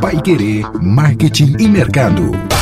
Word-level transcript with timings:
Pai 0.00 0.20
Querer 0.22 0.64
Marketing 0.80 1.56
e 1.58 1.66
Mercado. 1.66 2.55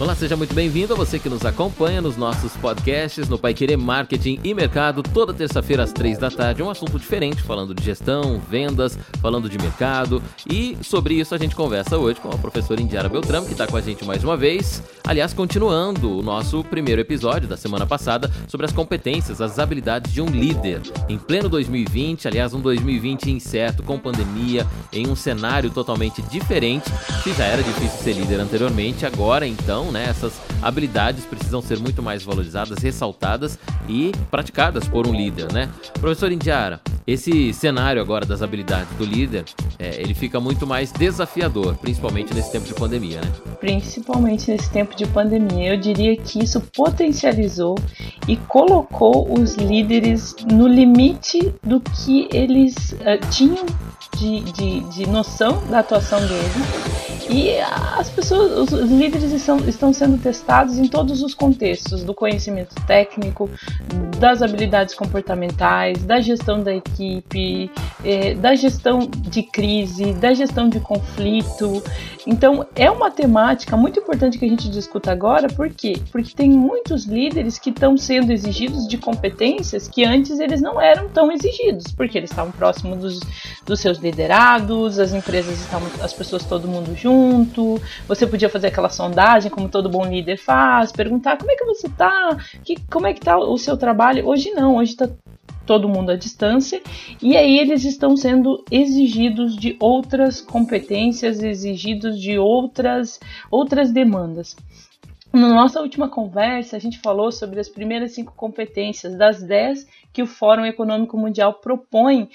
Olá, 0.00 0.14
seja 0.14 0.36
muito 0.36 0.54
bem-vindo 0.54 0.92
a 0.92 0.96
você 0.96 1.18
que 1.18 1.28
nos 1.28 1.44
acompanha 1.44 2.00
nos 2.00 2.16
nossos 2.16 2.56
podcasts 2.58 3.28
no 3.28 3.36
Pai 3.36 3.52
Querer 3.52 3.76
Marketing 3.76 4.38
e 4.44 4.54
Mercado, 4.54 5.02
toda 5.02 5.34
terça-feira 5.34 5.82
às 5.82 5.92
três 5.92 6.16
da 6.16 6.30
tarde, 6.30 6.62
um 6.62 6.70
assunto 6.70 6.96
diferente, 7.00 7.42
falando 7.42 7.74
de 7.74 7.82
gestão, 7.82 8.40
vendas, 8.48 8.96
falando 9.20 9.50
de 9.50 9.58
mercado 9.58 10.22
e 10.48 10.78
sobre 10.82 11.14
isso 11.14 11.34
a 11.34 11.38
gente 11.38 11.56
conversa 11.56 11.98
hoje 11.98 12.20
com 12.20 12.28
a 12.28 12.38
professora 12.38 12.80
Indiara 12.80 13.08
Beltrame, 13.08 13.46
que 13.46 13.52
está 13.52 13.66
com 13.66 13.76
a 13.76 13.80
gente 13.80 14.04
mais 14.04 14.22
uma 14.22 14.36
vez. 14.36 14.80
Aliás, 15.04 15.32
continuando 15.32 16.16
o 16.16 16.22
nosso 16.22 16.62
primeiro 16.62 17.00
episódio 17.00 17.48
da 17.48 17.56
semana 17.56 17.84
passada 17.84 18.30
sobre 18.46 18.66
as 18.66 18.72
competências, 18.72 19.40
as 19.40 19.58
habilidades 19.58 20.12
de 20.12 20.22
um 20.22 20.26
líder 20.26 20.80
em 21.08 21.18
pleno 21.18 21.48
2020, 21.48 22.28
aliás, 22.28 22.54
um 22.54 22.60
2020 22.60 23.32
incerto, 23.32 23.82
com 23.82 23.98
pandemia, 23.98 24.64
em 24.92 25.08
um 25.08 25.16
cenário 25.16 25.70
totalmente 25.70 26.22
diferente, 26.22 26.88
que 27.24 27.32
já 27.32 27.46
era 27.46 27.64
difícil 27.64 27.98
ser 27.98 28.12
líder 28.12 28.38
anteriormente, 28.38 29.04
agora 29.04 29.44
então 29.44 29.87
né? 29.92 30.04
Essas 30.08 30.40
habilidades 30.62 31.24
precisam 31.24 31.60
ser 31.60 31.78
muito 31.78 32.02
mais 32.02 32.22
valorizadas, 32.22 32.78
ressaltadas 32.78 33.58
e 33.88 34.12
praticadas 34.30 34.86
por 34.88 35.06
um 35.06 35.12
líder, 35.12 35.52
né? 35.52 35.68
Professor 36.00 36.30
Indiara, 36.30 36.80
esse 37.06 37.52
cenário 37.54 38.02
agora 38.02 38.26
das 38.26 38.42
habilidades 38.42 38.94
do 38.98 39.04
líder, 39.04 39.44
é, 39.78 40.00
ele 40.00 40.12
fica 40.12 40.38
muito 40.38 40.66
mais 40.66 40.92
desafiador, 40.92 41.76
principalmente 41.76 42.34
nesse 42.34 42.52
tempo 42.52 42.66
de 42.66 42.74
pandemia, 42.74 43.20
né? 43.20 43.32
Principalmente 43.60 44.50
nesse 44.50 44.70
tempo 44.70 44.94
de 44.94 45.06
pandemia, 45.06 45.74
eu 45.74 45.80
diria 45.80 46.16
que 46.16 46.42
isso 46.44 46.60
potencializou 46.74 47.76
e 48.26 48.36
colocou 48.36 49.32
os 49.32 49.54
líderes 49.54 50.36
no 50.52 50.68
limite 50.68 51.54
do 51.62 51.80
que 51.80 52.28
eles 52.30 52.92
uh, 52.92 53.26
tinham 53.30 53.64
de, 54.16 54.40
de, 54.52 54.80
de 54.80 55.06
noção 55.08 55.64
da 55.66 55.80
atuação 55.80 56.20
deles 56.20 56.98
e 57.30 57.58
as 57.60 58.08
pessoas, 58.08 58.72
os 58.72 58.90
líderes 58.90 59.32
estão, 59.32 59.58
estão 59.68 59.92
sendo 59.92 60.16
testados 60.16 60.78
em 60.78 60.88
todos 60.88 61.22
os 61.22 61.34
contextos, 61.34 62.02
do 62.02 62.14
conhecimento 62.14 62.74
técnico, 62.86 63.50
das 64.18 64.42
habilidades 64.42 64.94
comportamentais, 64.94 66.02
da 66.04 66.20
gestão 66.20 66.62
da 66.62 66.74
equipe, 66.74 67.70
eh, 68.04 68.34
da 68.34 68.54
gestão 68.54 69.00
de 69.00 69.42
crise, 69.42 70.12
da 70.14 70.34
gestão 70.34 70.68
de 70.68 70.80
conflito. 70.80 71.82
Então, 72.26 72.66
é 72.74 72.90
uma 72.90 73.10
temática 73.10 73.76
muito 73.76 74.00
importante 74.00 74.38
que 74.38 74.44
a 74.44 74.48
gente 74.48 74.68
discuta 74.68 75.10
agora, 75.10 75.48
por 75.48 75.70
quê? 75.70 75.94
Porque 76.12 76.34
tem 76.34 76.50
muitos 76.50 77.06
líderes 77.06 77.58
que 77.58 77.70
estão 77.70 77.96
sendo 77.96 78.32
exigidos 78.32 78.86
de 78.86 78.98
competências 78.98 79.88
que 79.88 80.04
antes 80.04 80.38
eles 80.38 80.60
não 80.60 80.80
eram 80.80 81.08
tão 81.08 81.32
exigidos, 81.32 81.90
porque 81.92 82.18
eles 82.18 82.30
estavam 82.30 82.52
próximos 82.52 82.98
dos, 82.98 83.20
dos 83.64 83.80
seus 83.80 83.98
liderados, 83.98 84.98
as 84.98 85.14
empresas 85.14 85.58
estavam, 85.60 85.88
as 86.02 86.12
pessoas, 86.12 86.44
todo 86.44 86.68
mundo 86.68 86.94
junto 86.94 87.80
você 88.06 88.26
podia 88.26 88.48
fazer 88.48 88.68
aquela 88.68 88.88
sondagem, 88.88 89.50
como 89.50 89.68
todo 89.68 89.88
bom 89.88 90.04
líder 90.04 90.36
faz, 90.36 90.92
perguntar 90.92 91.36
como 91.36 91.50
é 91.50 91.56
que 91.56 91.64
você 91.64 91.88
tá, 91.88 92.36
que, 92.64 92.76
como 92.90 93.06
é 93.06 93.12
que 93.12 93.20
tá 93.20 93.38
o 93.38 93.56
seu 93.58 93.76
trabalho. 93.76 94.07
Hoje 94.24 94.50
não, 94.52 94.76
hoje 94.76 94.92
está 94.92 95.08
todo 95.66 95.88
mundo 95.88 96.10
à 96.10 96.16
distância, 96.16 96.80
e 97.20 97.36
aí 97.36 97.58
eles 97.58 97.84
estão 97.84 98.16
sendo 98.16 98.64
exigidos 98.70 99.54
de 99.54 99.76
outras 99.78 100.40
competências, 100.40 101.42
exigidos 101.42 102.18
de 102.18 102.38
outras, 102.38 103.20
outras 103.50 103.92
demandas. 103.92 104.56
Na 105.30 105.48
nossa 105.48 105.82
última 105.82 106.08
conversa, 106.08 106.74
a 106.74 106.78
gente 106.80 106.98
falou 106.98 107.30
sobre 107.30 107.60
as 107.60 107.68
primeiras 107.68 108.12
cinco 108.12 108.32
competências 108.34 109.14
das 109.14 109.42
dez 109.42 109.86
que 110.10 110.22
o 110.22 110.26
Fórum 110.26 110.64
Econômico 110.64 111.18
Mundial 111.18 111.52
propõe 111.60 112.30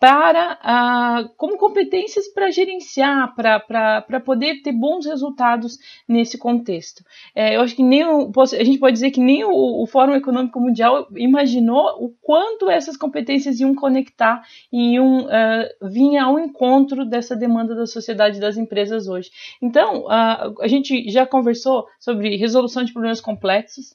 para 0.00 0.58
ah, 0.62 1.28
como 1.36 1.58
competências 1.58 2.26
para 2.26 2.50
gerenciar, 2.50 3.34
para 3.36 4.20
poder 4.24 4.62
ter 4.62 4.72
bons 4.72 5.04
resultados 5.04 5.76
nesse 6.08 6.38
contexto. 6.38 7.04
É, 7.34 7.56
eu 7.56 7.60
acho 7.60 7.76
que 7.76 7.82
nem 7.82 8.02
o, 8.06 8.32
a 8.34 8.64
gente 8.64 8.78
pode 8.78 8.94
dizer 8.94 9.10
que 9.10 9.20
nem 9.20 9.44
o, 9.44 9.82
o, 9.82 9.86
Fórum 9.86 10.14
Econômico 10.14 10.58
Mundial 10.58 11.06
imaginou 11.14 12.02
o 12.02 12.14
quanto 12.22 12.70
essas 12.70 12.96
competências 12.96 13.60
iam 13.60 13.74
conectar 13.74 14.42
e 14.72 14.94
iam 14.94 15.26
uh, 15.26 15.88
vir 15.90 16.16
ao 16.16 16.38
encontro 16.38 17.04
dessa 17.04 17.36
demanda 17.36 17.74
da 17.74 17.86
sociedade 17.86 18.40
das 18.40 18.56
empresas 18.56 19.06
hoje. 19.06 19.30
Então, 19.60 20.04
uh, 20.06 20.62
a 20.62 20.66
gente 20.66 21.10
já 21.10 21.26
conversou 21.26 21.86
sobre 21.98 22.36
resolução 22.36 22.84
de 22.84 22.92
problemas 22.94 23.20
complexos, 23.20 23.94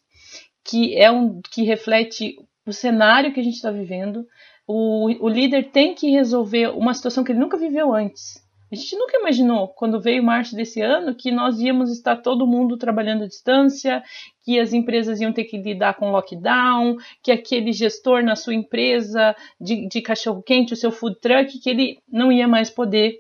que 0.64 0.96
é 0.96 1.10
um 1.10 1.42
que 1.42 1.64
reflete 1.64 2.38
o 2.64 2.72
cenário 2.72 3.34
que 3.34 3.40
a 3.40 3.44
gente 3.44 3.56
está 3.56 3.72
vivendo, 3.72 4.26
o, 4.68 5.26
o 5.26 5.30
líder 5.30 5.72
tem 5.72 5.94
que 5.94 6.10
resolver 6.10 6.70
uma 6.70 6.94
situação 6.94 7.24
que 7.24 7.32
ele 7.32 7.40
nunca 7.40 7.58
viveu 7.58 7.94
antes. 7.94 8.44
A 8.72 8.76
gente 8.76 8.98
nunca 8.98 9.18
imaginou, 9.20 9.68
quando 9.70 10.02
veio 10.02 10.24
março 10.24 10.56
desse 10.56 10.82
ano, 10.82 11.16
que 11.16 11.32
nós 11.32 11.60
íamos 11.62 11.92
estar 11.92 12.18
todo 12.18 12.48
mundo 12.48 12.78
trabalhando 12.78 13.24
à 13.24 13.28
distância, 13.28 14.04
que 14.44 14.60
as 14.60 14.74
empresas 14.74 15.22
iam 15.22 15.32
ter 15.32 15.46
que 15.46 15.58
lidar 15.58 15.94
com 15.94 16.12
lockdown, 16.12 16.98
que 17.22 17.32
aquele 17.32 17.72
gestor 17.72 18.24
na 18.24 18.36
sua 18.36 18.56
empresa 18.56 19.36
de, 19.62 19.88
de 19.88 20.02
cachorro-quente, 20.02 20.74
o 20.74 20.76
seu 20.76 20.92
food 20.92 21.20
truck, 21.22 21.60
que 21.60 21.70
ele 21.70 22.00
não 22.12 22.32
ia 22.32 22.48
mais 22.48 22.70
poder 22.70 23.20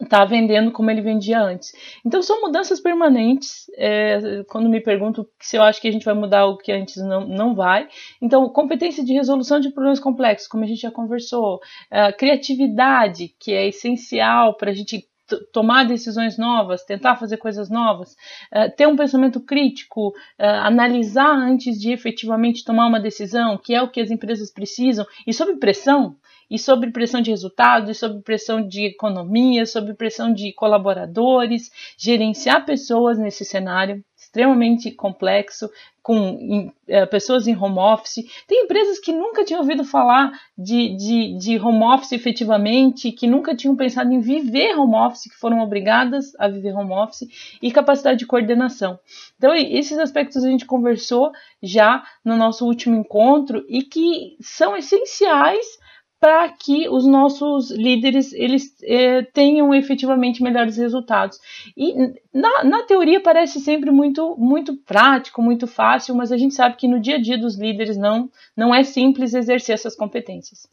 está 0.00 0.24
vendendo 0.24 0.70
como 0.70 0.90
ele 0.90 1.00
vendia 1.00 1.40
antes. 1.40 1.72
Então 2.04 2.22
são 2.22 2.40
mudanças 2.40 2.80
permanentes. 2.80 3.66
É, 3.76 4.44
quando 4.48 4.68
me 4.68 4.80
pergunto 4.80 5.28
se 5.40 5.56
eu 5.56 5.62
acho 5.62 5.80
que 5.80 5.88
a 5.88 5.92
gente 5.92 6.04
vai 6.04 6.14
mudar 6.14 6.46
o 6.46 6.56
que 6.56 6.72
antes 6.72 6.96
não, 6.96 7.26
não 7.26 7.54
vai. 7.54 7.88
Então, 8.22 8.48
competência 8.48 9.04
de 9.04 9.12
resolução 9.12 9.58
de 9.60 9.70
problemas 9.70 10.00
complexos, 10.00 10.48
como 10.48 10.64
a 10.64 10.66
gente 10.66 10.80
já 10.80 10.90
conversou, 10.90 11.60
é, 11.90 12.12
criatividade, 12.12 13.34
que 13.38 13.52
é 13.52 13.68
essencial 13.68 14.54
para 14.54 14.70
a 14.70 14.74
gente 14.74 15.08
tomar 15.52 15.84
decisões 15.84 16.38
novas, 16.38 16.84
tentar 16.84 17.16
fazer 17.16 17.36
coisas 17.36 17.68
novas, 17.68 18.12
uh, 18.52 18.74
ter 18.74 18.86
um 18.86 18.96
pensamento 18.96 19.40
crítico, 19.40 20.08
uh, 20.08 20.14
analisar 20.38 21.36
antes 21.36 21.78
de 21.78 21.92
efetivamente 21.92 22.64
tomar 22.64 22.86
uma 22.86 23.00
decisão, 23.00 23.58
que 23.58 23.74
é 23.74 23.82
o 23.82 23.90
que 23.90 24.00
as 24.00 24.10
empresas 24.10 24.50
precisam, 24.50 25.06
e 25.26 25.34
sob 25.34 25.56
pressão, 25.56 26.16
e 26.50 26.58
sob 26.58 26.90
pressão 26.90 27.20
de 27.20 27.30
resultados, 27.30 27.90
e 27.90 27.94
sob 27.94 28.22
pressão 28.22 28.66
de 28.66 28.86
economia, 28.86 29.66
sob 29.66 29.94
pressão 29.94 30.32
de 30.32 30.52
colaboradores, 30.52 31.70
gerenciar 31.96 32.64
pessoas 32.64 33.18
nesse 33.18 33.44
cenário 33.44 34.04
extremamente 34.28 34.90
complexo, 34.90 35.70
com 36.02 36.16
em, 36.16 36.72
é, 36.86 37.06
pessoas 37.06 37.46
em 37.46 37.56
home 37.56 37.78
office. 37.78 38.24
Tem 38.46 38.64
empresas 38.64 38.98
que 38.98 39.12
nunca 39.12 39.44
tinham 39.44 39.60
ouvido 39.60 39.84
falar 39.84 40.30
de, 40.56 40.96
de, 40.96 41.38
de, 41.38 41.58
home 41.58 41.84
office 41.84 42.12
efetivamente, 42.12 43.12
que 43.12 43.26
nunca 43.26 43.54
tinham 43.54 43.76
pensado 43.76 44.12
em 44.12 44.20
viver 44.20 44.74
home 44.78 44.94
office, 44.94 45.30
que 45.30 45.38
foram 45.38 45.60
obrigadas 45.60 46.34
a 46.38 46.48
viver 46.48 46.74
home 46.74 46.92
office, 46.92 47.28
e 47.62 47.70
capacidade 47.70 48.18
de 48.18 48.26
coordenação. 48.26 48.98
Então, 49.36 49.54
esses 49.54 49.98
aspectos 49.98 50.44
a 50.44 50.50
gente 50.50 50.66
conversou 50.66 51.30
já 51.62 52.02
no 52.24 52.36
nosso 52.36 52.66
último 52.66 52.96
encontro 52.96 53.64
e 53.68 53.82
que 53.82 54.36
são 54.40 54.76
essenciais 54.76 55.77
para 56.20 56.48
que 56.48 56.88
os 56.88 57.06
nossos 57.06 57.70
líderes 57.70 58.32
eles 58.32 58.74
é, 58.82 59.22
tenham 59.22 59.72
efetivamente 59.72 60.42
melhores 60.42 60.76
resultados. 60.76 61.38
E 61.76 61.94
na, 62.34 62.64
na, 62.64 62.82
teoria 62.82 63.20
parece 63.20 63.60
sempre 63.60 63.90
muito, 63.90 64.36
muito 64.36 64.76
prático, 64.76 65.40
muito 65.40 65.66
fácil, 65.66 66.14
mas 66.14 66.32
a 66.32 66.36
gente 66.36 66.54
sabe 66.54 66.76
que 66.76 66.88
no 66.88 67.00
dia 67.00 67.16
a 67.16 67.20
dia 67.20 67.38
dos 67.38 67.56
líderes 67.56 67.96
não, 67.96 68.28
não 68.56 68.74
é 68.74 68.82
simples 68.82 69.32
exercer 69.32 69.74
essas 69.74 69.94
competências. 69.94 70.68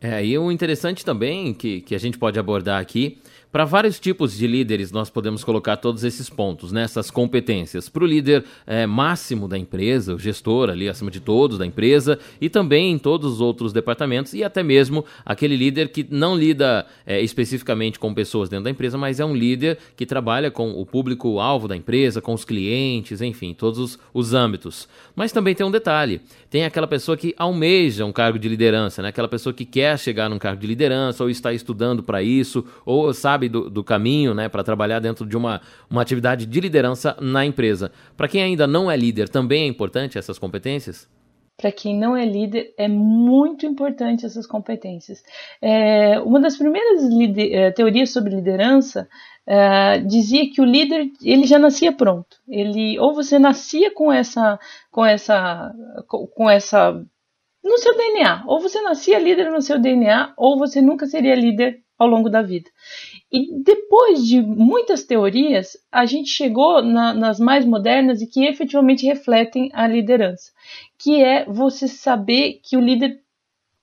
É, 0.00 0.24
e 0.24 0.38
o 0.38 0.50
interessante 0.50 1.04
também 1.04 1.52
que, 1.52 1.80
que 1.80 1.94
a 1.94 1.98
gente 1.98 2.18
pode 2.18 2.38
abordar 2.38 2.80
aqui 2.80 3.18
para 3.50 3.64
vários 3.64 3.98
tipos 3.98 4.36
de 4.36 4.46
líderes, 4.46 4.92
nós 4.92 5.08
podemos 5.08 5.42
colocar 5.42 5.78
todos 5.78 6.04
esses 6.04 6.28
pontos, 6.28 6.70
né, 6.70 6.82
essas 6.82 7.10
competências. 7.10 7.88
Para 7.88 8.04
o 8.04 8.06
líder 8.06 8.44
é, 8.66 8.86
máximo 8.86 9.48
da 9.48 9.56
empresa, 9.56 10.14
o 10.14 10.18
gestor 10.18 10.68
ali 10.68 10.88
acima 10.88 11.10
de 11.10 11.18
todos 11.18 11.56
da 11.56 11.64
empresa, 11.64 12.18
e 12.40 12.50
também 12.50 12.92
em 12.92 12.98
todos 12.98 13.32
os 13.32 13.40
outros 13.40 13.72
departamentos, 13.72 14.34
e 14.34 14.44
até 14.44 14.62
mesmo 14.62 15.04
aquele 15.24 15.56
líder 15.56 15.88
que 15.88 16.06
não 16.10 16.36
lida 16.36 16.86
é, 17.06 17.22
especificamente 17.22 17.98
com 17.98 18.12
pessoas 18.12 18.50
dentro 18.50 18.64
da 18.64 18.70
empresa, 18.70 18.98
mas 18.98 19.18
é 19.18 19.24
um 19.24 19.34
líder 19.34 19.78
que 19.96 20.04
trabalha 20.04 20.50
com 20.50 20.72
o 20.72 20.84
público-alvo 20.84 21.66
da 21.66 21.76
empresa, 21.76 22.20
com 22.20 22.34
os 22.34 22.44
clientes, 22.44 23.22
enfim, 23.22 23.54
todos 23.54 23.78
os, 23.78 23.98
os 24.12 24.34
âmbitos. 24.34 24.86
Mas 25.16 25.32
também 25.32 25.54
tem 25.54 25.64
um 25.64 25.70
detalhe: 25.70 26.20
tem 26.50 26.64
aquela 26.66 26.86
pessoa 26.86 27.16
que 27.16 27.34
almeja 27.38 28.04
um 28.04 28.12
cargo 28.12 28.38
de 28.38 28.48
liderança, 28.48 29.00
né, 29.02 29.08
aquela 29.08 29.28
pessoa 29.28 29.54
que 29.54 29.64
quer 29.64 29.98
chegar 29.98 30.28
num 30.28 30.38
cargo 30.38 30.60
de 30.60 30.66
liderança, 30.66 31.24
ou 31.24 31.30
está 31.30 31.52
estudando 31.52 32.02
para 32.02 32.22
isso, 32.22 32.64
ou 32.84 33.12
sabe 33.14 33.37
sabe 33.38 33.48
do, 33.48 33.70
do 33.70 33.84
caminho 33.84 34.34
né, 34.34 34.48
para 34.48 34.64
trabalhar 34.64 34.98
dentro 34.98 35.24
de 35.24 35.36
uma, 35.36 35.60
uma 35.88 36.02
atividade 36.02 36.44
de 36.44 36.60
liderança 36.60 37.16
na 37.20 37.46
empresa. 37.46 37.92
Para 38.16 38.26
quem 38.26 38.42
ainda 38.42 38.66
não 38.66 38.90
é 38.90 38.96
líder, 38.96 39.28
também 39.28 39.62
é 39.62 39.66
importante 39.66 40.18
essas 40.18 40.38
competências? 40.38 41.08
Para 41.56 41.72
quem 41.72 41.96
não 41.96 42.16
é 42.16 42.24
líder, 42.24 42.72
é 42.76 42.86
muito 42.86 43.66
importante 43.66 44.26
essas 44.26 44.46
competências. 44.46 45.22
É, 45.60 46.20
uma 46.20 46.40
das 46.40 46.56
primeiras 46.56 47.02
é, 47.36 47.70
teorias 47.72 48.10
sobre 48.10 48.34
liderança 48.34 49.08
é, 49.46 49.98
dizia 49.98 50.48
que 50.50 50.60
o 50.60 50.64
líder 50.64 51.10
ele 51.22 51.46
já 51.46 51.58
nascia 51.58 51.92
pronto. 51.92 52.36
Ele 52.48 52.96
ou 53.00 53.12
você 53.12 53.40
nascia 53.40 53.92
com 53.92 54.12
essa 54.12 54.58
com 54.90 55.04
essa 55.04 55.74
com 56.06 56.48
essa 56.48 57.04
no 57.64 57.78
seu 57.78 57.96
DNA. 57.96 58.44
Ou 58.46 58.60
você 58.60 58.80
nascia 58.80 59.18
líder 59.18 59.50
no 59.50 59.60
seu 59.60 59.80
DNA, 59.80 60.34
ou 60.36 60.56
você 60.56 60.80
nunca 60.80 61.06
seria 61.06 61.34
líder 61.34 61.82
ao 61.98 62.06
longo 62.06 62.30
da 62.30 62.40
vida. 62.40 62.70
E 63.30 63.62
depois 63.62 64.26
de 64.26 64.40
muitas 64.40 65.04
teorias, 65.04 65.76
a 65.92 66.06
gente 66.06 66.30
chegou 66.30 66.82
na, 66.82 67.12
nas 67.12 67.38
mais 67.38 67.64
modernas 67.64 68.22
e 68.22 68.26
que 68.26 68.46
efetivamente 68.46 69.04
refletem 69.04 69.70
a 69.74 69.86
liderança, 69.86 70.50
que 70.98 71.22
é 71.22 71.44
você 71.44 71.86
saber 71.86 72.60
que 72.62 72.76
o 72.76 72.80
líder 72.80 73.20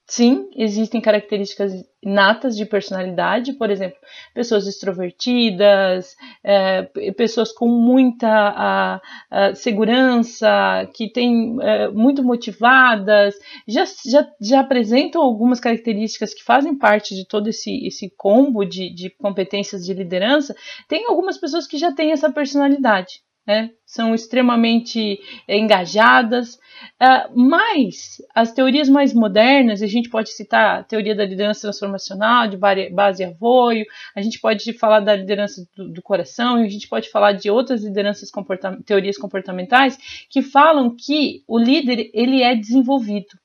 Sim, 0.08 0.52
existem 0.56 1.02
características 1.02 1.74
natas 2.04 2.56
de 2.56 2.64
personalidade, 2.64 3.54
por 3.54 3.72
exemplo, 3.72 3.98
pessoas 4.36 4.68
extrovertidas, 4.68 6.16
é, 6.44 6.84
pessoas 7.18 7.52
com 7.52 7.68
muita 7.68 8.28
a, 8.30 9.02
a 9.32 9.56
segurança, 9.56 10.48
que 10.94 11.12
têm 11.12 11.58
é, 11.60 11.88
muito 11.88 12.24
motivadas, 12.24 13.34
já, 13.68 13.84
já, 14.06 14.28
já 14.40 14.60
apresentam 14.60 15.24
algumas 15.24 15.60
características 15.60 16.36
que 16.36 16.44
fazem 16.44 16.78
parte 16.78 17.16
de 17.16 17.28
todo 17.28 17.48
esse, 17.48 17.88
esse 17.88 18.08
combo 18.16 18.64
de, 18.64 18.94
de 18.94 19.10
competências 19.10 19.84
de 19.84 19.94
liderança. 19.96 20.56
Tem 20.88 21.08
algumas 21.08 21.40
pessoas 21.40 21.66
que 21.66 21.80
já 21.80 21.92
têm 21.92 22.12
essa 22.12 22.32
personalidade. 22.32 23.22
Né? 23.46 23.70
São 23.86 24.16
extremamente 24.16 25.20
engajadas, 25.48 26.56
uh, 26.56 27.32
mas 27.36 28.18
as 28.34 28.52
teorias 28.52 28.90
mais 28.90 29.14
modernas, 29.14 29.84
a 29.84 29.88
gente 29.88 30.10
pode 30.10 30.32
citar 30.32 30.80
a 30.80 30.84
teoria 30.84 31.14
da 31.14 31.24
liderança 31.24 31.62
transformacional, 31.62 32.48
de 32.48 32.58
base 32.58 33.24
avoio, 33.24 33.86
a 34.16 34.22
gente 34.24 34.40
pode 34.40 34.74
falar 34.74 35.00
da 35.00 35.16
liderança 35.16 35.64
do, 35.78 35.94
do 35.94 36.02
coração, 36.02 36.56
a 36.56 36.68
gente 36.68 36.90
pode 36.90 37.12
falar 37.12 37.34
de 37.34 37.52
outras 37.52 37.84
lideranças, 37.84 38.32
comporta 38.32 38.80
teorias 38.84 39.18
comportamentais, 39.18 39.96
que 40.28 40.42
falam 40.42 40.96
que 40.96 41.44
o 41.48 41.60
líder 41.60 42.10
ele 42.16 42.42
é 42.42 42.56
desenvolvido. 42.56 43.38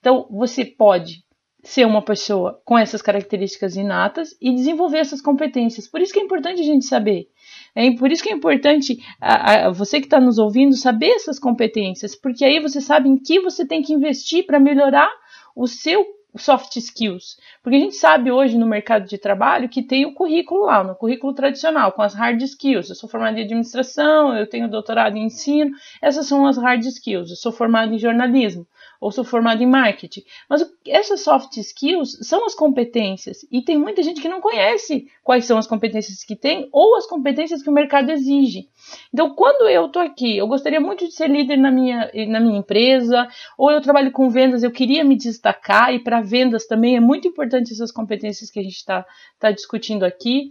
Então, 0.00 0.26
você 0.30 0.64
pode 0.64 1.22
ser 1.62 1.86
uma 1.86 2.02
pessoa 2.02 2.60
com 2.64 2.76
essas 2.76 3.00
características 3.00 3.76
inatas 3.76 4.36
e 4.40 4.52
desenvolver 4.52 4.98
essas 4.98 5.20
competências. 5.20 5.86
Por 5.86 6.00
isso 6.00 6.12
que 6.12 6.18
é 6.18 6.22
importante 6.22 6.60
a 6.60 6.64
gente 6.64 6.84
saber 6.84 7.28
é 7.74 7.90
por 7.96 8.10
isso 8.10 8.22
que 8.22 8.28
é 8.28 8.32
importante 8.32 8.98
a, 9.20 9.66
a, 9.66 9.70
você 9.70 9.98
que 9.98 10.06
está 10.06 10.20
nos 10.20 10.38
ouvindo 10.38 10.76
saber 10.76 11.10
essas 11.10 11.38
competências, 11.38 12.14
porque 12.14 12.44
aí 12.44 12.60
você 12.60 12.80
sabe 12.80 13.08
em 13.08 13.16
que 13.16 13.40
você 13.40 13.66
tem 13.66 13.82
que 13.82 13.92
investir 13.92 14.44
para 14.44 14.60
melhorar 14.60 15.10
o 15.56 15.66
seu 15.66 16.04
soft 16.36 16.76
skills. 16.76 17.36
Porque 17.62 17.76
a 17.76 17.80
gente 17.80 17.94
sabe 17.94 18.30
hoje 18.30 18.56
no 18.56 18.66
mercado 18.66 19.06
de 19.06 19.18
trabalho 19.18 19.68
que 19.68 19.82
tem 19.82 20.06
o 20.06 20.14
currículo 20.14 20.64
lá, 20.64 20.82
no 20.82 20.94
currículo 20.94 21.34
tradicional, 21.34 21.92
com 21.92 22.02
as 22.02 22.14
hard 22.14 22.40
skills. 22.42 22.88
Eu 22.88 22.94
sou 22.94 23.08
formada 23.08 23.38
em 23.38 23.44
administração, 23.44 24.34
eu 24.36 24.46
tenho 24.46 24.68
doutorado 24.68 25.16
em 25.16 25.26
ensino, 25.26 25.70
essas 26.00 26.26
são 26.26 26.46
as 26.46 26.56
hard 26.56 26.84
skills. 26.84 27.30
Eu 27.30 27.36
sou 27.36 27.52
formada 27.52 27.94
em 27.94 27.98
jornalismo 27.98 28.66
ou 29.02 29.10
sou 29.10 29.24
formado 29.24 29.60
em 29.60 29.66
marketing. 29.66 30.22
Mas 30.48 30.64
essas 30.86 31.22
soft 31.22 31.56
skills 31.56 32.18
são 32.22 32.46
as 32.46 32.54
competências 32.54 33.44
e 33.50 33.60
tem 33.60 33.76
muita 33.76 34.00
gente 34.00 34.22
que 34.22 34.28
não 34.28 34.40
conhece 34.40 35.08
quais 35.24 35.44
são 35.44 35.58
as 35.58 35.66
competências 35.66 36.22
que 36.22 36.36
tem 36.36 36.68
ou 36.70 36.94
as 36.94 37.04
competências 37.04 37.64
que 37.64 37.68
o 37.68 37.72
mercado 37.72 38.12
exige. 38.12 38.68
Então, 39.12 39.34
quando 39.34 39.68
eu 39.68 39.86
estou 39.86 40.00
aqui, 40.00 40.36
eu 40.36 40.46
gostaria 40.46 40.80
muito 40.80 41.04
de 41.04 41.12
ser 41.14 41.28
líder 41.28 41.56
na 41.56 41.70
minha, 41.72 42.10
na 42.28 42.38
minha 42.38 42.58
empresa, 42.58 43.26
ou 43.58 43.72
eu 43.72 43.80
trabalho 43.80 44.12
com 44.12 44.30
vendas, 44.30 44.62
eu 44.62 44.70
queria 44.70 45.04
me 45.04 45.16
destacar, 45.16 45.92
e 45.92 45.98
para 45.98 46.20
vendas 46.20 46.66
também 46.66 46.96
é 46.96 47.00
muito 47.00 47.26
importante 47.26 47.72
essas 47.72 47.90
competências 47.90 48.50
que 48.50 48.60
a 48.60 48.62
gente 48.62 48.76
está 48.76 49.04
tá 49.40 49.50
discutindo 49.50 50.04
aqui. 50.04 50.50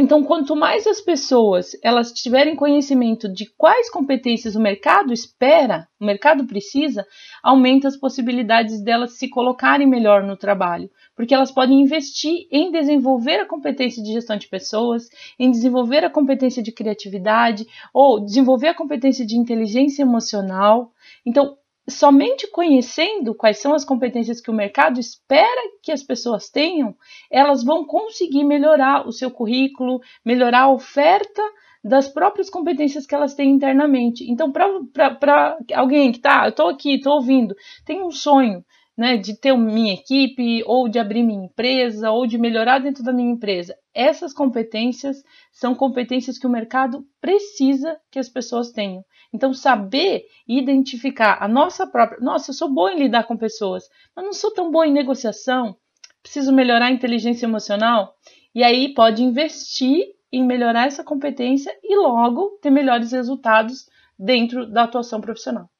Então, 0.00 0.22
quanto 0.22 0.54
mais 0.54 0.86
as 0.86 1.00
pessoas 1.00 1.76
elas 1.82 2.12
tiverem 2.12 2.54
conhecimento 2.54 3.28
de 3.28 3.46
quais 3.56 3.90
competências 3.90 4.54
o 4.54 4.60
mercado 4.60 5.12
espera, 5.12 5.88
o 6.00 6.04
mercado 6.04 6.46
precisa, 6.46 7.04
aumenta 7.42 7.88
as 7.88 7.96
possibilidades 7.96 8.80
delas 8.80 9.18
se 9.18 9.28
colocarem 9.28 9.88
melhor 9.88 10.22
no 10.22 10.36
trabalho, 10.36 10.88
porque 11.16 11.34
elas 11.34 11.50
podem 11.50 11.80
investir 11.80 12.46
em 12.52 12.70
desenvolver 12.70 13.40
a 13.40 13.46
competência 13.46 14.00
de 14.00 14.12
gestão 14.12 14.36
de 14.36 14.46
pessoas, 14.46 15.08
em 15.36 15.50
desenvolver 15.50 16.04
a 16.04 16.10
competência 16.10 16.62
de 16.62 16.70
criatividade 16.70 17.66
ou 17.92 18.24
desenvolver 18.24 18.68
a 18.68 18.74
competência 18.74 19.26
de 19.26 19.36
inteligência 19.36 20.02
emocional. 20.02 20.92
Então, 21.26 21.56
somente 21.88 22.50
conhecendo 22.50 23.34
quais 23.34 23.58
são 23.58 23.74
as 23.74 23.84
competências 23.84 24.40
que 24.40 24.50
o 24.50 24.54
mercado 24.54 25.00
espera 25.00 25.60
que 25.82 25.90
as 25.90 26.02
pessoas 26.02 26.50
tenham, 26.50 26.94
elas 27.30 27.64
vão 27.64 27.84
conseguir 27.84 28.44
melhorar 28.44 29.06
o 29.06 29.12
seu 29.12 29.30
currículo, 29.30 30.00
melhorar 30.24 30.62
a 30.62 30.72
oferta 30.72 31.42
das 31.82 32.08
próprias 32.08 32.50
competências 32.50 33.06
que 33.06 33.14
elas 33.14 33.34
têm 33.34 33.50
internamente. 33.50 34.30
Então, 34.30 34.52
para 34.52 35.56
alguém 35.74 36.10
que 36.10 36.18
está, 36.18 36.44
eu 36.44 36.50
estou 36.50 36.68
aqui, 36.68 36.96
estou 36.96 37.14
ouvindo, 37.14 37.54
tem 37.84 38.02
um 38.02 38.10
sonho 38.10 38.64
né, 38.98 39.16
de 39.16 39.38
ter 39.38 39.56
minha 39.56 39.94
equipe, 39.94 40.64
ou 40.66 40.88
de 40.88 40.98
abrir 40.98 41.22
minha 41.22 41.44
empresa, 41.44 42.10
ou 42.10 42.26
de 42.26 42.36
melhorar 42.36 42.80
dentro 42.80 43.04
da 43.04 43.12
minha 43.12 43.30
empresa. 43.30 43.76
Essas 43.94 44.34
competências 44.34 45.22
são 45.52 45.72
competências 45.72 46.36
que 46.36 46.48
o 46.48 46.50
mercado 46.50 47.06
precisa 47.20 47.96
que 48.10 48.18
as 48.18 48.28
pessoas 48.28 48.72
tenham. 48.72 49.04
Então, 49.32 49.54
saber 49.54 50.24
identificar 50.48 51.38
a 51.40 51.46
nossa 51.46 51.86
própria. 51.86 52.18
Nossa, 52.20 52.50
eu 52.50 52.54
sou 52.54 52.68
boa 52.68 52.92
em 52.92 52.98
lidar 52.98 53.22
com 53.22 53.36
pessoas, 53.36 53.84
mas 54.16 54.24
não 54.24 54.32
sou 54.32 54.52
tão 54.52 54.68
boa 54.68 54.84
em 54.84 54.92
negociação. 54.92 55.76
Preciso 56.20 56.52
melhorar 56.52 56.86
a 56.86 56.92
inteligência 56.92 57.46
emocional. 57.46 58.14
E 58.52 58.64
aí 58.64 58.92
pode 58.94 59.22
investir 59.22 60.06
em 60.32 60.44
melhorar 60.44 60.88
essa 60.88 61.04
competência 61.04 61.72
e 61.84 61.96
logo 61.96 62.58
ter 62.60 62.70
melhores 62.70 63.12
resultados 63.12 63.86
dentro 64.18 64.68
da 64.68 64.82
atuação 64.82 65.20
profissional. 65.20 65.70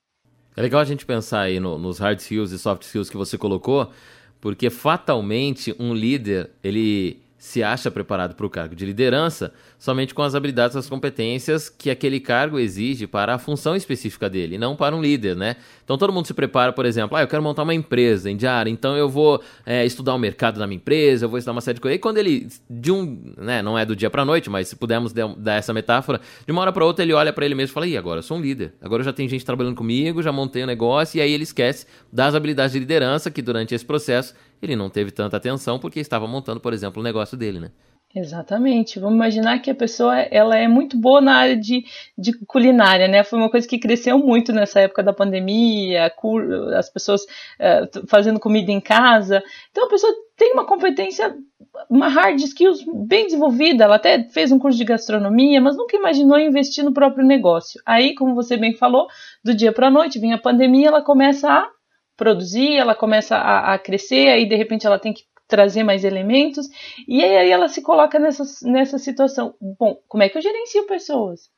É 0.58 0.60
legal 0.60 0.80
a 0.80 0.84
gente 0.84 1.06
pensar 1.06 1.42
aí 1.42 1.60
no, 1.60 1.78
nos 1.78 2.00
hard 2.00 2.18
skills 2.18 2.50
e 2.50 2.58
soft 2.58 2.82
skills 2.82 3.08
que 3.08 3.16
você 3.16 3.38
colocou, 3.38 3.92
porque 4.40 4.68
fatalmente 4.70 5.72
um 5.78 5.94
líder, 5.94 6.50
ele 6.64 7.22
se 7.38 7.62
acha 7.62 7.88
preparado 7.90 8.34
para 8.34 8.44
o 8.44 8.50
cargo 8.50 8.74
de 8.74 8.84
liderança 8.84 9.52
somente 9.78 10.12
com 10.12 10.22
as 10.22 10.34
habilidades 10.34 10.74
e 10.74 10.78
as 10.78 10.88
competências 10.88 11.68
que 11.68 11.88
aquele 11.88 12.18
cargo 12.18 12.58
exige 12.58 13.06
para 13.06 13.34
a 13.34 13.38
função 13.38 13.76
específica 13.76 14.28
dele, 14.28 14.58
não 14.58 14.74
para 14.74 14.94
um 14.94 15.00
líder, 15.00 15.36
né? 15.36 15.54
Então 15.84 15.96
todo 15.96 16.12
mundo 16.12 16.26
se 16.26 16.34
prepara, 16.34 16.72
por 16.72 16.84
exemplo, 16.84 17.16
ah, 17.16 17.22
eu 17.22 17.28
quero 17.28 17.42
montar 17.42 17.62
uma 17.62 17.74
empresa 17.74 18.28
em 18.28 18.36
diário, 18.36 18.70
então 18.70 18.96
eu 18.96 19.08
vou 19.08 19.40
é, 19.64 19.86
estudar 19.86 20.14
o 20.14 20.18
mercado 20.18 20.58
da 20.58 20.66
minha 20.66 20.76
empresa, 20.76 21.24
eu 21.24 21.28
vou 21.28 21.38
estudar 21.38 21.52
uma 21.52 21.60
série 21.60 21.76
de 21.76 21.80
coisas. 21.80 21.96
E 21.96 22.00
quando 22.00 22.18
ele, 22.18 22.48
de 22.68 22.90
um, 22.90 23.32
né, 23.36 23.62
não 23.62 23.78
é 23.78 23.84
do 23.86 23.94
dia 23.94 24.10
para 24.10 24.24
noite, 24.24 24.50
mas 24.50 24.66
se 24.66 24.76
pudermos 24.76 25.12
dar 25.12 25.54
essa 25.54 25.72
metáfora, 25.72 26.20
de 26.44 26.50
uma 26.50 26.60
hora 26.60 26.72
para 26.72 26.84
outra 26.84 27.04
ele 27.04 27.12
olha 27.12 27.32
para 27.32 27.44
ele 27.44 27.54
mesmo 27.54 27.70
e 27.70 27.74
fala, 27.74 27.86
e 27.86 27.96
agora 27.96 28.18
eu 28.18 28.22
sou 28.22 28.36
um 28.36 28.40
líder, 28.40 28.74
agora 28.82 29.04
já 29.04 29.12
tem 29.12 29.28
gente 29.28 29.44
trabalhando 29.44 29.76
comigo, 29.76 30.20
já 30.22 30.32
montei 30.32 30.64
um 30.64 30.66
negócio, 30.66 31.18
e 31.18 31.20
aí 31.20 31.32
ele 31.32 31.44
esquece 31.44 31.86
das 32.12 32.34
habilidades 32.34 32.72
de 32.72 32.80
liderança 32.80 33.30
que 33.30 33.40
durante 33.40 33.74
esse 33.74 33.84
processo 33.84 34.34
ele 34.60 34.76
não 34.76 34.90
teve 34.90 35.10
tanta 35.10 35.36
atenção 35.36 35.78
porque 35.78 36.00
estava 36.00 36.26
montando, 36.26 36.60
por 36.60 36.72
exemplo, 36.72 37.00
o 37.00 37.04
negócio 37.04 37.36
dele, 37.36 37.60
né? 37.60 37.70
Exatamente. 38.14 38.98
Vamos 38.98 39.16
imaginar 39.16 39.58
que 39.58 39.70
a 39.70 39.74
pessoa 39.74 40.18
ela 40.18 40.56
é 40.56 40.66
muito 40.66 40.96
boa 40.96 41.20
na 41.20 41.36
área 41.36 41.56
de, 41.56 41.84
de 42.16 42.32
culinária, 42.46 43.06
né? 43.06 43.22
Foi 43.22 43.38
uma 43.38 43.50
coisa 43.50 43.68
que 43.68 43.78
cresceu 43.78 44.18
muito 44.18 44.50
nessa 44.50 44.80
época 44.80 45.02
da 45.02 45.12
pandemia, 45.12 46.10
as 46.76 46.88
pessoas 46.88 47.22
uh, 47.22 48.06
fazendo 48.06 48.40
comida 48.40 48.72
em 48.72 48.80
casa. 48.80 49.42
Então 49.70 49.84
a 49.84 49.90
pessoa 49.90 50.12
tem 50.38 50.54
uma 50.54 50.64
competência, 50.64 51.36
uma 51.90 52.08
hard 52.08 52.40
skills 52.40 52.82
bem 53.06 53.26
desenvolvida. 53.26 53.84
Ela 53.84 53.96
até 53.96 54.24
fez 54.24 54.50
um 54.50 54.58
curso 54.58 54.78
de 54.78 54.84
gastronomia, 54.84 55.60
mas 55.60 55.76
nunca 55.76 55.94
imaginou 55.94 56.38
investir 56.38 56.82
no 56.82 56.94
próprio 56.94 57.26
negócio. 57.26 57.78
Aí, 57.84 58.14
como 58.14 58.34
você 58.34 58.56
bem 58.56 58.72
falou, 58.72 59.06
do 59.44 59.54
dia 59.54 59.70
para 59.70 59.88
a 59.88 59.90
noite 59.90 60.18
vem 60.18 60.32
a 60.32 60.38
pandemia, 60.38 60.88
ela 60.88 61.02
começa 61.02 61.50
a 61.50 61.70
produzir, 62.18 62.76
ela 62.76 62.96
começa 62.96 63.36
a, 63.36 63.74
a 63.74 63.78
crescer, 63.78 64.28
aí 64.28 64.46
de 64.46 64.56
repente 64.56 64.86
ela 64.86 64.98
tem 64.98 65.14
que 65.14 65.22
trazer 65.46 65.82
mais 65.82 66.04
elementos, 66.04 66.66
e 67.06 67.24
aí 67.24 67.50
ela 67.50 67.68
se 67.68 67.80
coloca 67.80 68.18
nessa, 68.18 68.44
nessa 68.68 68.98
situação. 68.98 69.54
Bom, 69.78 69.98
como 70.06 70.22
é 70.22 70.28
que 70.28 70.36
eu 70.36 70.42
gerencio 70.42 70.86
pessoas? 70.86 71.48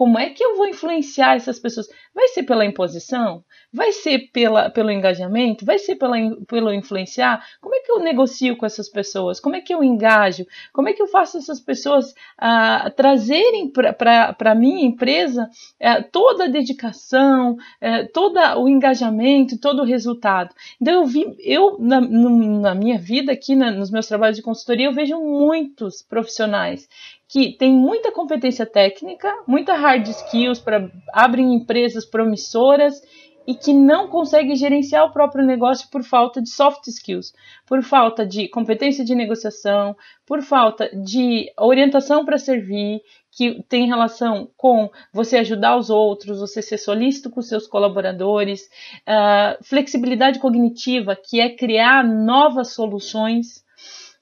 Como 0.00 0.18
é 0.18 0.30
que 0.30 0.42
eu 0.42 0.56
vou 0.56 0.66
influenciar 0.66 1.36
essas 1.36 1.58
pessoas? 1.58 1.86
Vai 2.14 2.26
ser 2.28 2.44
pela 2.44 2.64
imposição? 2.64 3.44
Vai 3.70 3.92
ser 3.92 4.30
pela, 4.32 4.70
pelo 4.70 4.90
engajamento? 4.90 5.62
Vai 5.62 5.78
ser 5.78 5.96
pela, 5.96 6.16
pelo 6.48 6.72
influenciar? 6.72 7.44
Como 7.60 7.74
é 7.74 7.80
que 7.80 7.92
eu 7.92 8.00
negocio 8.00 8.56
com 8.56 8.64
essas 8.64 8.88
pessoas? 8.88 9.38
Como 9.38 9.56
é 9.56 9.60
que 9.60 9.74
eu 9.74 9.84
engajo? 9.84 10.46
Como 10.72 10.88
é 10.88 10.94
que 10.94 11.02
eu 11.02 11.06
faço 11.06 11.36
essas 11.36 11.60
pessoas 11.60 12.14
ah, 12.38 12.90
trazerem 12.96 13.70
para 13.70 14.34
a 14.38 14.54
minha 14.54 14.86
empresa 14.86 15.50
eh, 15.78 16.00
toda 16.04 16.44
a 16.44 16.48
dedicação, 16.48 17.58
eh, 17.78 18.04
todo 18.04 18.40
o 18.58 18.70
engajamento, 18.70 19.60
todo 19.60 19.82
o 19.82 19.84
resultado? 19.84 20.54
Então, 20.80 20.94
eu 20.94 21.04
vi, 21.04 21.36
eu, 21.40 21.76
na, 21.78 22.00
na 22.00 22.74
minha 22.74 22.98
vida 22.98 23.32
aqui, 23.32 23.54
na, 23.54 23.70
nos 23.70 23.90
meus 23.90 24.06
trabalhos 24.06 24.38
de 24.38 24.42
consultoria, 24.42 24.86
eu 24.86 24.94
vejo 24.94 25.20
muitos 25.20 26.00
profissionais 26.00 26.88
que 27.30 27.52
tem 27.52 27.72
muita 27.72 28.10
competência 28.10 28.66
técnica, 28.66 29.32
muita 29.46 29.74
hard 29.74 30.04
skills 30.08 30.58
para 30.58 30.90
abrem 31.12 31.54
empresas 31.54 32.04
promissoras 32.04 33.00
e 33.46 33.54
que 33.54 33.72
não 33.72 34.08
consegue 34.08 34.56
gerenciar 34.56 35.04
o 35.04 35.12
próprio 35.12 35.46
negócio 35.46 35.88
por 35.90 36.02
falta 36.02 36.42
de 36.42 36.50
soft 36.50 36.88
skills, 36.88 37.32
por 37.66 37.82
falta 37.84 38.26
de 38.26 38.48
competência 38.48 39.04
de 39.04 39.14
negociação, 39.14 39.96
por 40.26 40.42
falta 40.42 40.90
de 40.92 41.46
orientação 41.56 42.24
para 42.24 42.36
servir, 42.36 43.00
que 43.30 43.62
tem 43.68 43.86
relação 43.86 44.50
com 44.56 44.90
você 45.12 45.38
ajudar 45.38 45.76
os 45.76 45.88
outros, 45.88 46.40
você 46.40 46.60
ser 46.60 46.78
solícito 46.78 47.30
com 47.30 47.40
seus 47.40 47.66
colaboradores, 47.68 48.68
uh, 49.08 49.64
flexibilidade 49.64 50.40
cognitiva, 50.40 51.14
que 51.16 51.40
é 51.40 51.48
criar 51.48 52.04
novas 52.04 52.72
soluções. 52.72 53.64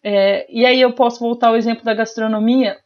É, 0.05 0.47
e 0.51 0.65
aí 0.65 0.81
eu 0.81 0.93
posso 0.95 1.21
voltar 1.21 1.49
ao 1.49 1.57
exemplo 1.57 1.85
da 1.85 1.95
gastronomia. 1.95 2.77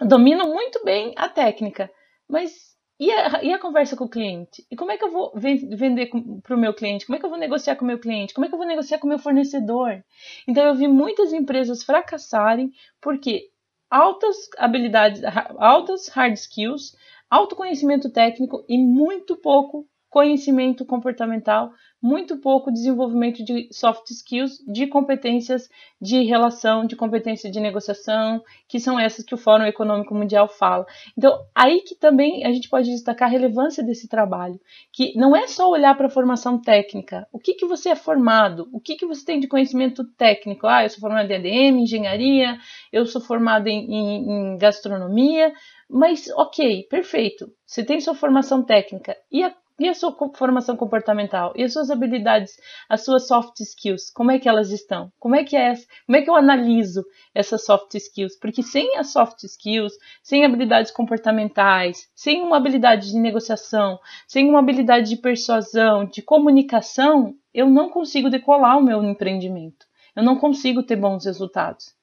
Domino 0.00 0.46
muito 0.46 0.84
bem 0.84 1.12
a 1.16 1.28
técnica, 1.28 1.90
mas 2.28 2.68
e 3.00 3.12
a, 3.12 3.42
e 3.44 3.52
a, 3.52 3.58
conversa 3.58 3.96
com 3.96 4.04
o 4.04 4.08
cliente? 4.08 4.66
E 4.68 4.74
como 4.74 4.90
é 4.90 4.98
que 4.98 5.04
eu 5.04 5.10
vou 5.10 5.32
vender 5.34 6.10
para 6.42 6.56
o 6.56 6.58
meu 6.58 6.74
cliente? 6.74 7.06
Como 7.06 7.14
é 7.14 7.18
que 7.20 7.24
eu 7.24 7.30
vou 7.30 7.38
negociar 7.38 7.76
com 7.76 7.84
o 7.84 7.88
meu 7.88 7.98
cliente? 7.98 8.34
Como 8.34 8.44
é 8.44 8.48
que 8.48 8.54
eu 8.54 8.58
vou 8.58 8.66
negociar 8.66 8.98
com 8.98 9.06
o 9.06 9.08
meu 9.08 9.20
fornecedor? 9.20 10.02
Então 10.48 10.66
eu 10.66 10.74
vi 10.74 10.88
muitas 10.88 11.32
empresas 11.32 11.84
fracassarem 11.84 12.72
porque 13.00 13.50
altas 13.88 14.36
habilidades, 14.58 15.22
altas 15.58 16.08
hard 16.08 16.34
skills, 16.34 16.96
autoconhecimento 17.30 18.10
técnico 18.10 18.64
e 18.68 18.76
muito 18.76 19.36
pouco 19.36 19.86
conhecimento 20.10 20.84
comportamental, 20.84 21.72
muito 22.00 22.36
pouco 22.36 22.70
desenvolvimento 22.70 23.44
de 23.44 23.68
soft 23.72 24.10
skills, 24.10 24.58
de 24.66 24.86
competências 24.86 25.68
de 26.00 26.22
relação, 26.22 26.86
de 26.86 26.94
competência 26.94 27.50
de 27.50 27.58
negociação, 27.58 28.42
que 28.68 28.78
são 28.78 28.98
essas 28.98 29.24
que 29.24 29.34
o 29.34 29.38
Fórum 29.38 29.64
Econômico 29.64 30.14
Mundial 30.14 30.48
fala. 30.48 30.86
Então, 31.16 31.44
aí 31.54 31.80
que 31.80 31.96
também 31.96 32.44
a 32.44 32.52
gente 32.52 32.68
pode 32.68 32.90
destacar 32.90 33.28
a 33.28 33.30
relevância 33.30 33.82
desse 33.82 34.08
trabalho, 34.08 34.60
que 34.92 35.12
não 35.16 35.34
é 35.34 35.48
só 35.48 35.68
olhar 35.68 35.96
para 35.96 36.06
a 36.06 36.10
formação 36.10 36.60
técnica, 36.60 37.26
o 37.32 37.38
que, 37.38 37.54
que 37.54 37.66
você 37.66 37.90
é 37.90 37.96
formado, 37.96 38.68
o 38.72 38.80
que, 38.80 38.94
que 38.94 39.06
você 39.06 39.24
tem 39.24 39.40
de 39.40 39.48
conhecimento 39.48 40.04
técnico. 40.04 40.66
Ah, 40.66 40.84
eu 40.84 40.90
sou 40.90 41.00
formado 41.00 41.30
em 41.30 41.34
ADM, 41.34 41.80
engenharia, 41.80 42.58
eu 42.92 43.04
sou 43.06 43.20
formado 43.20 43.66
em, 43.66 43.92
em, 43.92 44.30
em 44.30 44.58
gastronomia, 44.58 45.52
mas 45.90 46.28
ok, 46.30 46.84
perfeito. 46.84 47.50
Você 47.66 47.82
tem 47.82 48.00
sua 48.00 48.14
formação 48.14 48.62
técnica 48.62 49.16
e 49.32 49.42
a 49.42 49.52
e 49.78 49.88
a 49.88 49.94
sua 49.94 50.16
formação 50.34 50.76
comportamental? 50.76 51.52
E 51.54 51.62
as 51.62 51.72
suas 51.72 51.90
habilidades, 51.90 52.58
as 52.88 53.04
suas 53.04 53.26
soft 53.28 53.60
skills? 53.60 54.10
Como 54.10 54.30
é 54.30 54.38
que 54.38 54.48
elas 54.48 54.70
estão? 54.70 55.12
Como 55.18 55.36
é 55.36 55.44
que 55.44 55.56
é, 55.56 55.74
como 56.06 56.16
é 56.16 56.22
que 56.22 56.28
eu 56.28 56.34
analiso 56.34 57.04
essas 57.34 57.64
soft 57.64 57.94
skills? 57.94 58.36
Porque 58.36 58.62
sem 58.62 58.96
as 58.96 59.12
soft 59.12 59.44
skills, 59.44 59.92
sem 60.22 60.44
habilidades 60.44 60.90
comportamentais, 60.90 62.08
sem 62.14 62.42
uma 62.42 62.56
habilidade 62.56 63.10
de 63.10 63.18
negociação, 63.18 63.98
sem 64.26 64.48
uma 64.48 64.58
habilidade 64.58 65.08
de 65.08 65.16
persuasão, 65.16 66.04
de 66.04 66.22
comunicação, 66.22 67.34
eu 67.54 67.68
não 67.68 67.90
consigo 67.90 68.30
decolar 68.30 68.78
o 68.78 68.82
meu 68.82 69.02
empreendimento. 69.02 69.86
Eu 70.16 70.22
não 70.22 70.36
consigo 70.36 70.82
ter 70.82 70.96
bons 70.96 71.24
resultados. 71.24 71.97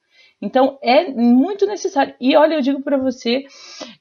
Então 0.46 0.78
é 0.82 1.12
muito 1.12 1.66
necessário. 1.66 2.14
E 2.22 2.36
olha, 2.36 2.56
eu 2.56 2.62
digo 2.62 2.82
para 2.82 2.98
você 2.98 3.46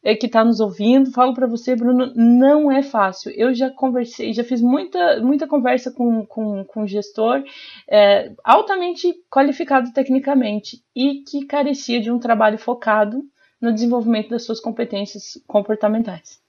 é, 0.02 0.14
que 0.14 0.26
está 0.26 0.44
nos 0.44 0.60
ouvindo, 0.60 1.10
falo 1.10 1.34
para 1.34 1.46
você, 1.46 1.74
Bruno, 1.74 2.12
não 2.14 2.70
é 2.70 2.82
fácil. 2.82 3.32
Eu 3.34 3.54
já 3.54 3.70
conversei, 3.70 4.32
já 4.32 4.44
fiz 4.44 4.60
muita, 4.60 5.20
muita 5.20 5.46
conversa 5.46 5.90
com, 5.90 6.26
com, 6.26 6.64
com 6.64 6.86
gestor 6.86 7.42
é, 7.88 8.32
altamente 8.44 9.14
qualificado 9.30 9.92
tecnicamente 9.92 10.82
e 10.94 11.22
que 11.22 11.46
carecia 11.46 12.00
de 12.00 12.10
um 12.10 12.18
trabalho 12.18 12.58
focado 12.58 13.22
no 13.60 13.72
desenvolvimento 13.72 14.28
das 14.28 14.44
suas 14.44 14.60
competências 14.60 15.42
comportamentais. 15.46 16.42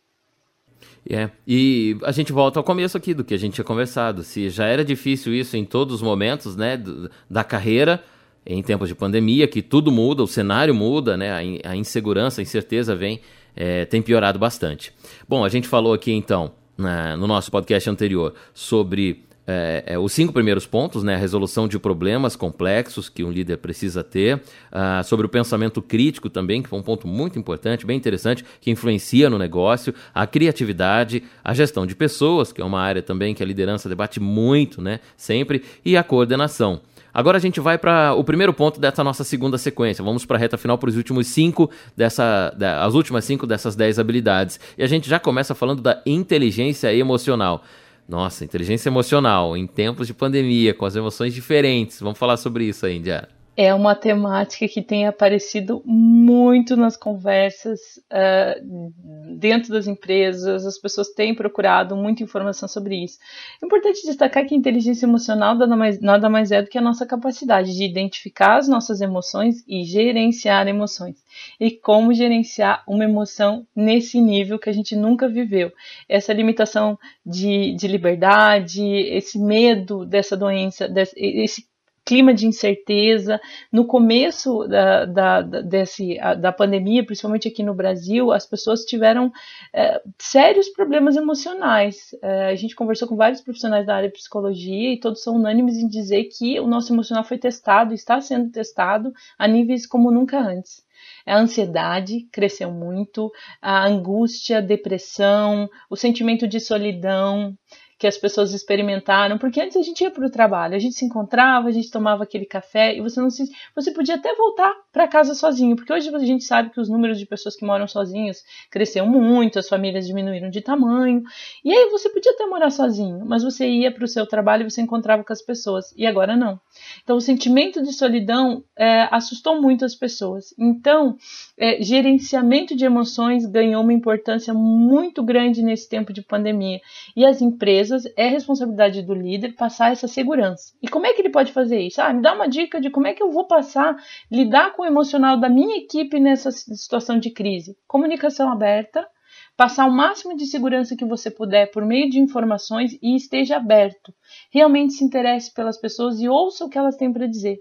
É, 1.09 1.29
e 1.47 1.97
a 2.03 2.11
gente 2.11 2.31
volta 2.31 2.59
ao 2.59 2.63
começo 2.63 2.97
aqui 2.97 3.13
do 3.13 3.23
que 3.23 3.33
a 3.33 3.37
gente 3.37 3.53
tinha 3.53 3.65
conversado. 3.65 4.23
Se 4.23 4.49
já 4.49 4.65
era 4.65 4.83
difícil 4.83 5.33
isso 5.33 5.55
em 5.55 5.63
todos 5.63 5.95
os 5.95 6.01
momentos 6.01 6.55
né, 6.55 6.81
da 7.29 7.43
carreira, 7.43 8.03
em 8.45 8.61
tempos 8.61 8.87
de 8.87 8.95
pandemia, 8.95 9.47
que 9.47 9.61
tudo 9.61 9.91
muda, 9.91 10.21
o 10.21 10.27
cenário 10.27 10.73
muda, 10.73 11.17
né? 11.17 11.61
A, 11.63 11.75
insegurança, 11.75 12.41
a 12.41 12.43
incerteza 12.43 12.95
vem, 12.95 13.21
é, 13.55 13.85
tem 13.85 14.01
piorado 14.01 14.37
bastante. 14.37 14.93
Bom, 15.27 15.43
a 15.43 15.49
gente 15.49 15.67
falou 15.67 15.93
aqui 15.93 16.11
então, 16.11 16.51
na, 16.77 17.17
no 17.17 17.25
nosso 17.25 17.49
podcast 17.49 17.89
anterior, 17.89 18.33
sobre 18.53 19.25
é, 19.47 19.83
é, 19.85 19.99
os 19.99 20.11
cinco 20.11 20.33
primeiros 20.33 20.65
pontos, 20.65 21.03
né, 21.03 21.15
a 21.15 21.17
resolução 21.17 21.67
de 21.67 21.77
problemas 21.77 22.35
complexos 22.35 23.09
que 23.09 23.23
um 23.23 23.31
líder 23.31 23.57
precisa 23.57 24.03
ter, 24.03 24.37
uh, 24.37 25.03
sobre 25.03 25.25
o 25.25 25.29
pensamento 25.29 25.81
crítico 25.81 26.29
também, 26.29 26.63
que 26.63 26.69
foi 26.69 26.79
um 26.79 26.83
ponto 26.83 27.07
muito 27.07 27.37
importante, 27.37 27.85
bem 27.85 27.95
interessante, 27.95 28.43
que 28.59 28.71
influencia 28.71 29.29
no 29.29 29.37
negócio, 29.37 29.93
a 30.13 30.25
criatividade, 30.25 31.23
a 31.43 31.53
gestão 31.53 31.85
de 31.85 31.95
pessoas, 31.95 32.51
que 32.51 32.59
é 32.59 32.65
uma 32.65 32.81
área 32.81 33.03
também 33.03 33.35
que 33.35 33.43
a 33.43 33.45
liderança 33.45 33.87
debate 33.87 34.19
muito, 34.19 34.81
né, 34.81 34.99
sempre, 35.15 35.63
e 35.83 35.95
a 35.95 36.03
coordenação. 36.03 36.81
Agora 37.15 37.37
a 37.37 37.39
gente 37.39 37.61
vai 37.61 37.77
para 37.77 38.13
o 38.13 38.25
primeiro 38.25 38.53
ponto 38.53 38.77
dessa 38.77 39.01
nossa 39.01 39.23
segunda 39.23 39.57
sequência. 39.57 40.03
Vamos 40.03 40.25
para 40.25 40.35
a 40.35 40.39
reta 40.39 40.57
final 40.57 40.77
para 40.77 40.89
os 40.89 40.97
últimos 40.97 41.27
cinco 41.27 41.71
dessa, 41.95 42.53
da, 42.57 42.83
as 42.83 42.93
últimas 42.93 43.23
cinco 43.23 43.47
dessas 43.47 43.73
dez 43.73 43.97
habilidades. 43.97 44.59
E 44.77 44.83
a 44.83 44.87
gente 44.87 45.09
já 45.09 45.17
começa 45.17 45.55
falando 45.55 45.81
da 45.81 46.01
inteligência 46.05 46.93
emocional. 46.93 47.63
Nossa, 48.05 48.43
inteligência 48.43 48.89
emocional 48.89 49.55
em 49.55 49.65
tempos 49.65 50.07
de 50.07 50.13
pandemia, 50.13 50.73
com 50.73 50.85
as 50.85 50.97
emoções 50.97 51.33
diferentes. 51.33 52.01
Vamos 52.01 52.19
falar 52.19 52.35
sobre 52.35 52.65
isso 52.65 52.85
aí, 52.85 52.97
Indiana 52.97 53.34
é 53.57 53.73
uma 53.73 53.95
temática 53.95 54.67
que 54.67 54.81
tem 54.81 55.07
aparecido 55.07 55.81
muito 55.85 56.75
nas 56.75 56.97
conversas 56.97 57.79
uh, 58.11 58.93
dentro 59.37 59.71
das 59.71 59.87
empresas, 59.87 60.65
as 60.65 60.77
pessoas 60.77 61.09
têm 61.09 61.33
procurado 61.33 61.95
muita 61.95 62.21
informação 62.21 62.67
sobre 62.67 63.03
isso. 63.03 63.17
É 63.61 63.65
importante 63.65 64.05
destacar 64.05 64.45
que 64.45 64.53
a 64.53 64.57
inteligência 64.57 65.05
emocional 65.05 65.55
nada 65.55 65.75
mais, 65.75 66.01
nada 66.01 66.29
mais 66.29 66.51
é 66.51 66.61
do 66.61 66.69
que 66.69 66.77
a 66.77 66.81
nossa 66.81 67.05
capacidade 67.05 67.73
de 67.73 67.85
identificar 67.85 68.57
as 68.57 68.67
nossas 68.67 68.99
emoções 68.99 69.63
e 69.67 69.83
gerenciar 69.85 70.67
emoções. 70.67 71.23
E 71.59 71.71
como 71.71 72.13
gerenciar 72.13 72.83
uma 72.85 73.05
emoção 73.05 73.65
nesse 73.73 74.19
nível 74.19 74.59
que 74.59 74.69
a 74.69 74.73
gente 74.73 74.95
nunca 74.95 75.29
viveu. 75.29 75.71
Essa 76.09 76.33
limitação 76.33 76.99
de, 77.25 77.73
de 77.75 77.87
liberdade, 77.87 78.83
esse 78.83 79.39
medo 79.39 80.05
dessa 80.05 80.35
doença, 80.35 80.89
desse, 80.89 81.15
esse 81.17 81.65
clima 82.05 82.33
de 82.33 82.45
incerteza. 82.45 83.41
No 83.71 83.85
começo 83.85 84.67
da, 84.67 85.05
da, 85.05 85.41
desse, 85.41 86.17
da 86.39 86.51
pandemia, 86.51 87.05
principalmente 87.05 87.47
aqui 87.47 87.63
no 87.63 87.73
Brasil, 87.73 88.31
as 88.31 88.45
pessoas 88.45 88.85
tiveram 88.85 89.31
é, 89.73 90.01
sérios 90.19 90.69
problemas 90.69 91.15
emocionais. 91.15 92.15
É, 92.21 92.47
a 92.47 92.55
gente 92.55 92.75
conversou 92.75 93.07
com 93.07 93.15
vários 93.15 93.41
profissionais 93.41 93.85
da 93.85 93.95
área 93.95 94.09
de 94.09 94.15
psicologia 94.15 94.93
e 94.93 94.99
todos 94.99 95.23
são 95.23 95.35
unânimes 95.35 95.77
em 95.77 95.87
dizer 95.87 96.25
que 96.25 96.59
o 96.59 96.67
nosso 96.67 96.93
emocional 96.93 97.23
foi 97.23 97.37
testado, 97.37 97.93
está 97.93 98.21
sendo 98.21 98.51
testado 98.51 99.11
a 99.37 99.47
níveis 99.47 99.87
como 99.87 100.11
nunca 100.11 100.39
antes. 100.39 100.85
A 101.25 101.37
ansiedade 101.37 102.27
cresceu 102.31 102.71
muito, 102.71 103.31
a 103.61 103.85
angústia, 103.85 104.59
a 104.59 104.61
depressão, 104.61 105.67
o 105.89 105.95
sentimento 105.95 106.47
de 106.47 106.59
solidão, 106.59 107.57
que 108.05 108.09
as 108.09 108.17
pessoas 108.19 108.53
experimentaram, 108.53 109.39
porque 109.39 109.59
antes 109.59 109.75
a 109.75 109.81
gente 109.81 110.01
ia 110.01 110.11
para 110.11 110.27
o 110.27 110.29
trabalho, 110.29 110.75
a 110.75 110.79
gente 110.79 110.93
se 110.93 111.03
encontrava, 111.03 111.69
a 111.69 111.71
gente 111.71 111.89
tomava 111.89 112.21
aquele 112.21 112.45
café 112.45 112.95
e 112.95 113.01
você 113.01 113.19
não 113.19 113.31
se, 113.31 113.49
você 113.73 113.91
podia 113.91 114.13
até 114.13 114.35
voltar 114.35 114.71
para 114.93 115.07
casa 115.07 115.33
sozinho, 115.33 115.75
porque 115.75 115.91
hoje 115.91 116.13
a 116.13 116.19
gente 116.19 116.43
sabe 116.43 116.69
que 116.69 116.79
os 116.79 116.87
números 116.87 117.17
de 117.17 117.25
pessoas 117.25 117.55
que 117.55 117.65
moram 117.65 117.87
sozinhas 117.87 118.43
cresceu 118.69 119.07
muito, 119.07 119.57
as 119.57 119.67
famílias 119.67 120.05
diminuíram 120.05 120.51
de 120.51 120.61
tamanho, 120.61 121.23
e 121.63 121.73
aí 121.73 121.89
você 121.89 122.07
podia 122.07 122.31
até 122.31 122.45
morar 122.45 122.69
sozinho, 122.69 123.25
mas 123.25 123.41
você 123.41 123.67
ia 123.67 123.91
para 123.91 124.05
o 124.05 124.07
seu 124.07 124.27
trabalho 124.27 124.61
e 124.61 124.69
você 124.69 124.83
encontrava 124.83 125.23
com 125.23 125.33
as 125.33 125.41
pessoas, 125.41 125.91
e 125.97 126.05
agora 126.05 126.35
não. 126.35 126.59
Então 127.03 127.17
o 127.17 127.21
sentimento 127.21 127.81
de 127.81 127.91
solidão 127.91 128.63
é, 128.77 129.07
assustou 129.09 129.59
muito 129.59 129.83
as 129.83 129.95
pessoas. 129.95 130.53
Então 130.59 131.17
é, 131.57 131.81
gerenciamento 131.81 132.75
de 132.75 132.85
emoções 132.85 133.47
ganhou 133.47 133.81
uma 133.81 133.93
importância 133.93 134.53
muito 134.53 135.23
grande 135.23 135.63
nesse 135.63 135.89
tempo 135.89 136.13
de 136.13 136.21
pandemia, 136.21 136.79
e 137.15 137.25
as 137.25 137.41
empresas 137.41 137.94
é 138.17 138.27
responsabilidade 138.27 139.01
do 139.01 139.13
líder 139.13 139.55
passar 139.55 139.91
essa 139.91 140.07
segurança. 140.07 140.73
E 140.81 140.87
como 140.87 141.05
é 141.05 141.13
que 141.13 141.21
ele 141.21 141.29
pode 141.29 141.51
fazer 141.51 141.79
isso? 141.79 142.01
Ah, 142.01 142.11
me 142.11 142.21
dá 142.21 142.33
uma 142.33 142.47
dica 142.47 142.81
de 142.81 142.89
como 142.89 143.07
é 143.07 143.13
que 143.13 143.21
eu 143.21 143.31
vou 143.31 143.47
passar, 143.47 143.95
lidar 144.31 144.73
com 144.73 144.81
o 144.81 144.85
emocional 144.85 145.39
da 145.39 145.47
minha 145.47 145.77
equipe 145.77 146.19
nessa 146.19 146.51
situação 146.51 147.19
de 147.19 147.29
crise. 147.29 147.77
Comunicação 147.87 148.51
aberta, 148.51 149.07
passar 149.55 149.85
o 149.85 149.91
máximo 149.91 150.35
de 150.35 150.45
segurança 150.45 150.95
que 150.95 151.05
você 151.05 151.31
puder 151.31 151.71
por 151.71 151.85
meio 151.85 152.09
de 152.09 152.19
informações 152.19 152.97
e 153.01 153.15
esteja 153.15 153.57
aberto. 153.57 154.13
Realmente 154.51 154.93
se 154.93 155.03
interesse 155.03 155.53
pelas 155.53 155.79
pessoas 155.79 156.19
e 156.19 156.27
ouça 156.27 156.65
o 156.65 156.69
que 156.69 156.77
elas 156.77 156.97
têm 156.97 157.13
para 157.13 157.27
dizer. 157.27 157.59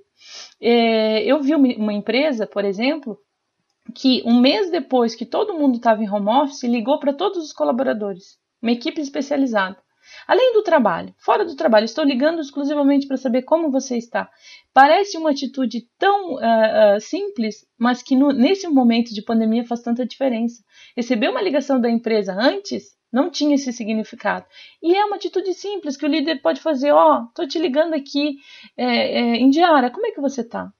É, 0.60 1.22
eu 1.24 1.40
vi 1.42 1.54
uma 1.54 1.92
empresa, 1.92 2.46
por 2.46 2.64
exemplo, 2.64 3.18
que 3.94 4.22
um 4.24 4.40
mês 4.40 4.70
depois 4.70 5.14
que 5.14 5.26
todo 5.26 5.54
mundo 5.54 5.76
estava 5.76 6.02
em 6.02 6.10
home 6.10 6.28
office, 6.28 6.62
ligou 6.62 6.98
para 6.98 7.12
todos 7.12 7.44
os 7.44 7.52
colaboradores, 7.52 8.38
uma 8.62 8.72
equipe 8.72 9.00
especializada. 9.00 9.76
Além 10.26 10.52
do 10.52 10.62
trabalho, 10.62 11.14
fora 11.18 11.44
do 11.44 11.54
trabalho, 11.54 11.84
estou 11.84 12.04
ligando 12.04 12.40
exclusivamente 12.40 13.06
para 13.06 13.16
saber 13.16 13.42
como 13.42 13.70
você 13.70 13.96
está. 13.96 14.30
Parece 14.72 15.16
uma 15.18 15.30
atitude 15.30 15.86
tão 15.98 16.34
uh, 16.34 16.96
uh, 16.96 17.00
simples, 17.00 17.66
mas 17.78 18.02
que 18.02 18.16
no, 18.16 18.32
nesse 18.32 18.66
momento 18.68 19.14
de 19.14 19.22
pandemia 19.22 19.66
faz 19.66 19.82
tanta 19.82 20.06
diferença. 20.06 20.62
Receber 20.96 21.28
uma 21.28 21.42
ligação 21.42 21.80
da 21.80 21.90
empresa 21.90 22.34
antes 22.34 22.94
não 23.12 23.30
tinha 23.30 23.54
esse 23.54 23.72
significado. 23.72 24.44
E 24.82 24.96
é 24.96 25.04
uma 25.04 25.16
atitude 25.16 25.54
simples 25.54 25.96
que 25.96 26.04
o 26.04 26.08
líder 26.08 26.42
pode 26.42 26.60
fazer: 26.60 26.90
ó, 26.90 27.26
oh, 27.38 27.46
te 27.46 27.58
ligando 27.58 27.94
aqui, 27.94 28.36
é, 28.76 29.20
é, 29.20 29.36
Indiara, 29.40 29.90
como 29.90 30.06
é 30.06 30.10
que 30.10 30.20
você 30.20 30.42
tá? 30.42 30.72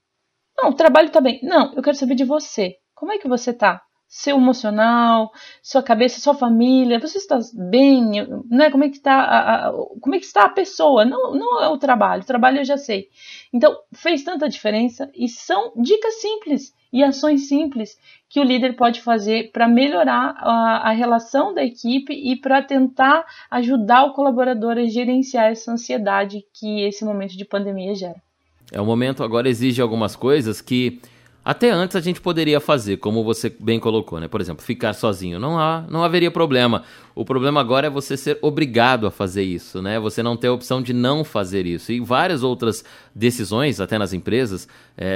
Não, 0.57 0.71
o 0.71 0.75
trabalho 0.75 1.11
tá 1.11 1.21
bem. 1.21 1.41
Não, 1.43 1.73
eu 1.75 1.83
quero 1.83 1.97
saber 1.97 2.15
de 2.15 2.25
você. 2.25 2.77
Como 2.95 3.13
é 3.13 3.19
que 3.19 3.29
você 3.29 3.53
tá? 3.53 3.83
Seu 4.15 4.37
emocional, 4.37 5.33
sua 5.61 5.83
cabeça, 5.83 6.21
sua 6.21 6.35
família, 6.35 7.01
você 7.01 7.19
está 7.19 7.37
bem, 7.53 8.25
né? 8.49 8.71
Como 8.71 8.85
é 8.85 8.89
que 8.89 8.97
está 8.97 9.13
a, 9.13 9.69
a, 9.69 9.73
como 10.01 10.15
é 10.15 10.21
que 10.21 10.25
está 10.25 10.45
a 10.45 10.49
pessoa? 10.49 11.05
Não, 11.05 11.35
não 11.35 11.61
é 11.61 11.69
o 11.69 11.77
trabalho, 11.77 12.23
o 12.23 12.27
trabalho 12.27 12.59
eu 12.59 12.65
já 12.65 12.77
sei. 12.77 13.09
Então 13.53 13.77
fez 13.93 14.23
tanta 14.23 14.49
diferença 14.49 15.11
e 15.17 15.29
são 15.29 15.73
dicas 15.77 16.21
simples 16.21 16.73
e 16.93 17.03
ações 17.03 17.49
simples 17.49 17.99
que 18.29 18.39
o 18.39 18.45
líder 18.45 18.77
pode 18.77 19.01
fazer 19.01 19.51
para 19.51 19.67
melhorar 19.67 20.37
a, 20.39 20.91
a, 20.91 20.93
relação 20.93 21.53
da 21.53 21.65
equipe 21.65 22.13
e 22.13 22.37
para 22.37 22.63
tentar 22.63 23.27
ajudar 23.51 24.05
o 24.05 24.13
colaborador 24.13 24.79
a 24.79 24.87
gerenciar 24.87 25.51
essa 25.51 25.73
ansiedade 25.73 26.45
que 26.55 26.83
esse 26.83 27.05
momento 27.05 27.37
de 27.37 27.45
pandemia 27.45 27.97
gera. 27.97 28.23
É 28.71 28.81
o 28.81 28.87
momento 28.87 29.25
agora 29.25 29.49
exige 29.49 29.83
algumas 29.83 30.15
coisas 30.15 30.61
que 30.61 31.01
até 31.45 31.71
antes 31.71 31.95
a 31.95 32.01
gente 32.01 32.21
poderia 32.21 32.59
fazer, 32.59 32.97
como 32.97 33.23
você 33.23 33.55
bem 33.61 33.79
colocou, 33.79 34.19
né? 34.19 34.29
Por 34.29 34.41
exemplo, 34.41 34.65
ficar 34.65 34.95
sozinho. 34.95 35.39
Não, 35.39 35.59
há, 35.59 35.85
não 35.91 36.03
haveria 36.03 36.31
problema. 36.31 36.85
O 37.15 37.25
problema 37.25 37.61
agora 37.61 37.87
é 37.87 37.91
você 37.91 38.17
ser 38.17 38.39
obrigado 38.41 39.07
a 39.07 39.11
fazer 39.11 39.43
isso, 39.43 39.83
né? 39.83 40.01
Você 40.01 40.23
não 40.23 40.37
ter 40.37 40.47
a 40.47 40.53
opção 40.53 40.81
de 40.81 40.95
não 40.95 41.23
fazer 41.23 41.67
isso. 41.67 41.93
E 41.93 42.01
várias 42.01 42.43
outras 42.43 42.83
decisões, 43.15 43.81
até 43.81 43.97
nas 43.97 44.13
empresas, 44.13 44.67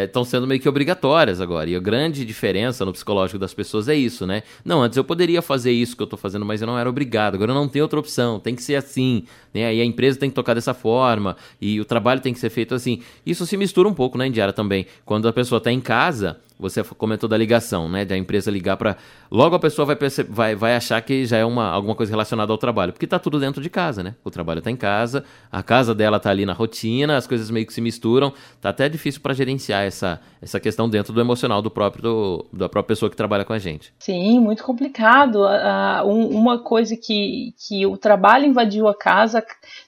estão 0.05 0.23
é, 0.23 0.25
sendo 0.25 0.47
meio 0.47 0.61
que 0.61 0.69
obrigatórias 0.69 1.40
agora. 1.40 1.69
E 1.69 1.75
a 1.75 1.81
grande 1.81 2.25
diferença 2.25 2.85
no 2.85 2.93
psicológico 2.93 3.38
das 3.38 3.52
pessoas 3.52 3.88
é 3.88 3.95
isso, 3.95 4.26
né? 4.26 4.43
Não, 4.64 4.83
antes 4.83 4.97
eu 4.97 5.05
poderia 5.05 5.43
fazer 5.43 5.73
isso 5.73 5.97
que 5.97 6.02
eu 6.02 6.05
estou 6.05 6.19
fazendo, 6.19 6.45
mas 6.45 6.61
eu 6.61 6.67
não 6.67 6.78
era 6.78 6.88
obrigado. 6.88 7.35
Agora 7.35 7.50
eu 7.50 7.55
não 7.55 7.69
tenho 7.69 7.85
outra 7.85 7.99
opção. 7.99 8.38
Tem 8.38 8.55
que 8.55 8.62
ser 8.62 8.76
assim, 8.76 9.25
né? 9.52 9.75
E 9.75 9.81
a 9.81 9.85
empresa 9.85 10.19
tem 10.19 10.28
que 10.31 10.37
tocar 10.37 10.55
dessa 10.55 10.73
forma. 10.75 11.37
E 11.61 11.81
o 11.81 11.85
trabalho 11.85 12.21
tem 12.21 12.33
que 12.33 12.38
ser 12.38 12.50
feito 12.50 12.75
assim. 12.75 13.02
Isso 13.26 13.45
se 13.45 13.57
mistura 13.57 13.88
um 13.88 13.95
pouco 13.95 14.17
na 14.17 14.25
né, 14.25 14.28
Indiara 14.28 14.52
também. 14.52 14.87
Quando 15.05 15.26
a 15.26 15.33
pessoa 15.33 15.59
está 15.59 15.73
em 15.73 15.81
casa 15.81 16.38
você 16.59 16.83
comentou 16.83 17.29
da 17.29 17.37
ligação, 17.37 17.88
né? 17.88 18.05
Da 18.05 18.17
empresa 18.17 18.50
ligar 18.50 18.77
para. 18.77 18.97
Logo 19.31 19.55
a 19.55 19.59
pessoa 19.59 19.87
vai, 19.87 19.97
perceber, 19.97 20.31
vai, 20.33 20.55
vai 20.55 20.75
achar 20.75 21.00
que 21.03 21.25
já 21.25 21.37
é 21.37 21.45
uma, 21.45 21.71
alguma 21.71 21.95
coisa 21.95 22.11
relacionada 22.11 22.50
ao 22.50 22.59
trabalho, 22.59 22.93
porque 22.93 23.05
está 23.05 23.19
tudo 23.19 23.38
dentro 23.38 23.62
de 23.62 23.71
casa, 23.71 24.03
né? 24.03 24.15
O 24.25 24.31
trabalho 24.31 24.59
está 24.59 24.71
em 24.71 24.77
casa, 24.77 25.25
a 25.53 25.62
casa 25.62 25.95
dela 25.95 26.17
está 26.17 26.31
ali 26.31 26.45
na 26.45 26.53
rotina, 26.53 27.17
as 27.17 27.27
coisas 27.27 27.50
meio 27.50 27.67
que 27.67 27.73
se 27.73 27.81
misturam. 27.81 28.33
Tá 28.61 28.71
até 28.71 28.88
difícil 28.88 29.21
para 29.21 29.35
gerenciar 29.35 29.85
essa, 29.85 30.21
essa 30.43 30.59
questão 30.59 30.88
dentro 30.88 31.12
do 31.12 31.21
emocional 31.21 31.62
do 31.62 31.71
próprio 31.71 32.03
do, 32.03 32.47
da 32.53 32.69
própria 32.69 32.95
pessoa 32.95 33.11
que 33.11 33.17
trabalha 33.17 33.45
com 33.45 33.53
a 33.53 33.59
gente. 33.59 33.93
Sim, 33.99 34.41
muito 34.41 34.65
complicado. 34.65 35.43
Uh, 35.43 36.09
uma 36.09 36.59
coisa 36.59 36.97
que, 36.97 37.55
que 37.57 37.87
o 37.87 37.97
trabalho 37.97 38.47
invadiu 38.47 38.88
a 38.88 38.95
casa, 38.95 39.45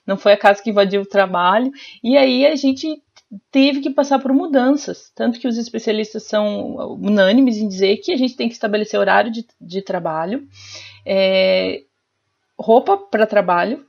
não 0.06 0.16
foi 0.16 0.32
a 0.32 0.36
casa 0.36 0.62
que 0.62 0.70
invadiu 0.70 1.02
o 1.02 1.06
trabalho, 1.06 1.70
e 2.02 2.16
aí 2.16 2.46
a 2.46 2.54
gente 2.56 3.02
teve 3.50 3.80
que 3.80 3.90
passar 3.90 4.18
por 4.18 4.32
mudanças. 4.32 5.10
Tanto 5.14 5.38
que 5.38 5.48
os 5.48 5.56
especialistas 5.56 6.24
são 6.24 6.76
unânimes 7.00 7.56
em 7.56 7.68
dizer 7.68 7.98
que 7.98 8.12
a 8.12 8.16
gente 8.16 8.36
tem 8.36 8.48
que 8.48 8.54
estabelecer 8.54 8.98
horário 8.98 9.30
de, 9.30 9.46
de 9.60 9.82
trabalho, 9.82 10.46
é, 11.06 11.82
roupa 12.58 12.96
para 12.96 13.26
trabalho, 13.26 13.86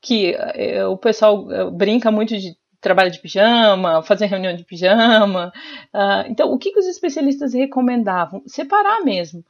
que 0.00 0.34
é, 0.36 0.86
o 0.86 0.96
pessoal 0.96 1.50
é, 1.50 1.70
brinca 1.70 2.10
muito 2.10 2.36
de 2.36 2.56
trabalho 2.80 3.10
de 3.10 3.18
pijama, 3.18 4.02
fazer 4.02 4.26
reunião 4.26 4.54
de 4.54 4.62
pijama. 4.62 5.50
Uh, 5.92 6.28
então, 6.28 6.52
o 6.52 6.58
que, 6.58 6.70
que 6.70 6.78
os 6.78 6.86
especialistas 6.86 7.54
recomendavam? 7.54 8.42
Separar 8.46 9.02
mesmo 9.02 9.42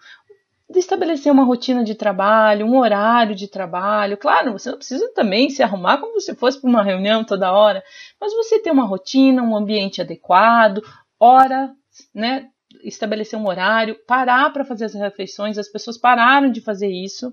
de 0.68 0.78
estabelecer 0.78 1.30
uma 1.30 1.44
rotina 1.44 1.84
de 1.84 1.94
trabalho, 1.94 2.66
um 2.66 2.78
horário 2.78 3.34
de 3.34 3.46
trabalho. 3.48 4.16
Claro, 4.16 4.52
você 4.52 4.70
não 4.70 4.78
precisa 4.78 5.12
também 5.14 5.50
se 5.50 5.62
arrumar 5.62 5.98
como 5.98 6.18
se 6.20 6.34
fosse 6.34 6.60
para 6.60 6.70
uma 6.70 6.82
reunião 6.82 7.22
toda 7.22 7.52
hora, 7.52 7.82
mas 8.20 8.34
você 8.34 8.58
ter 8.58 8.70
uma 8.70 8.84
rotina, 8.84 9.42
um 9.42 9.56
ambiente 9.56 10.00
adequado, 10.00 10.82
hora, 11.20 11.70
né? 12.14 12.48
Estabelecer 12.82 13.38
um 13.38 13.46
horário, 13.46 13.96
parar 14.06 14.52
para 14.52 14.64
fazer 14.64 14.86
as 14.86 14.94
refeições, 14.94 15.58
as 15.58 15.68
pessoas 15.68 15.96
pararam 15.96 16.50
de 16.50 16.60
fazer 16.60 16.88
isso. 16.88 17.32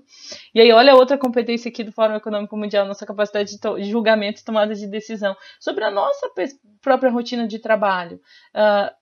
E 0.54 0.60
aí, 0.60 0.70
olha 0.70 0.94
outra 0.94 1.18
competência 1.18 1.68
aqui 1.68 1.82
do 1.82 1.90
Fórum 1.90 2.14
Econômico 2.14 2.56
Mundial, 2.56 2.86
nossa 2.86 3.04
capacidade 3.04 3.58
de, 3.58 3.90
julgamento 3.90 4.40
e 4.40 4.44
tomada 4.44 4.72
de 4.74 4.86
decisão 4.86 5.36
sobre 5.58 5.84
a 5.84 5.90
nossa 5.90 6.30
própria 6.80 7.10
rotina 7.10 7.46
de 7.46 7.58
trabalho. 7.58 8.20
Uh, 8.54 9.01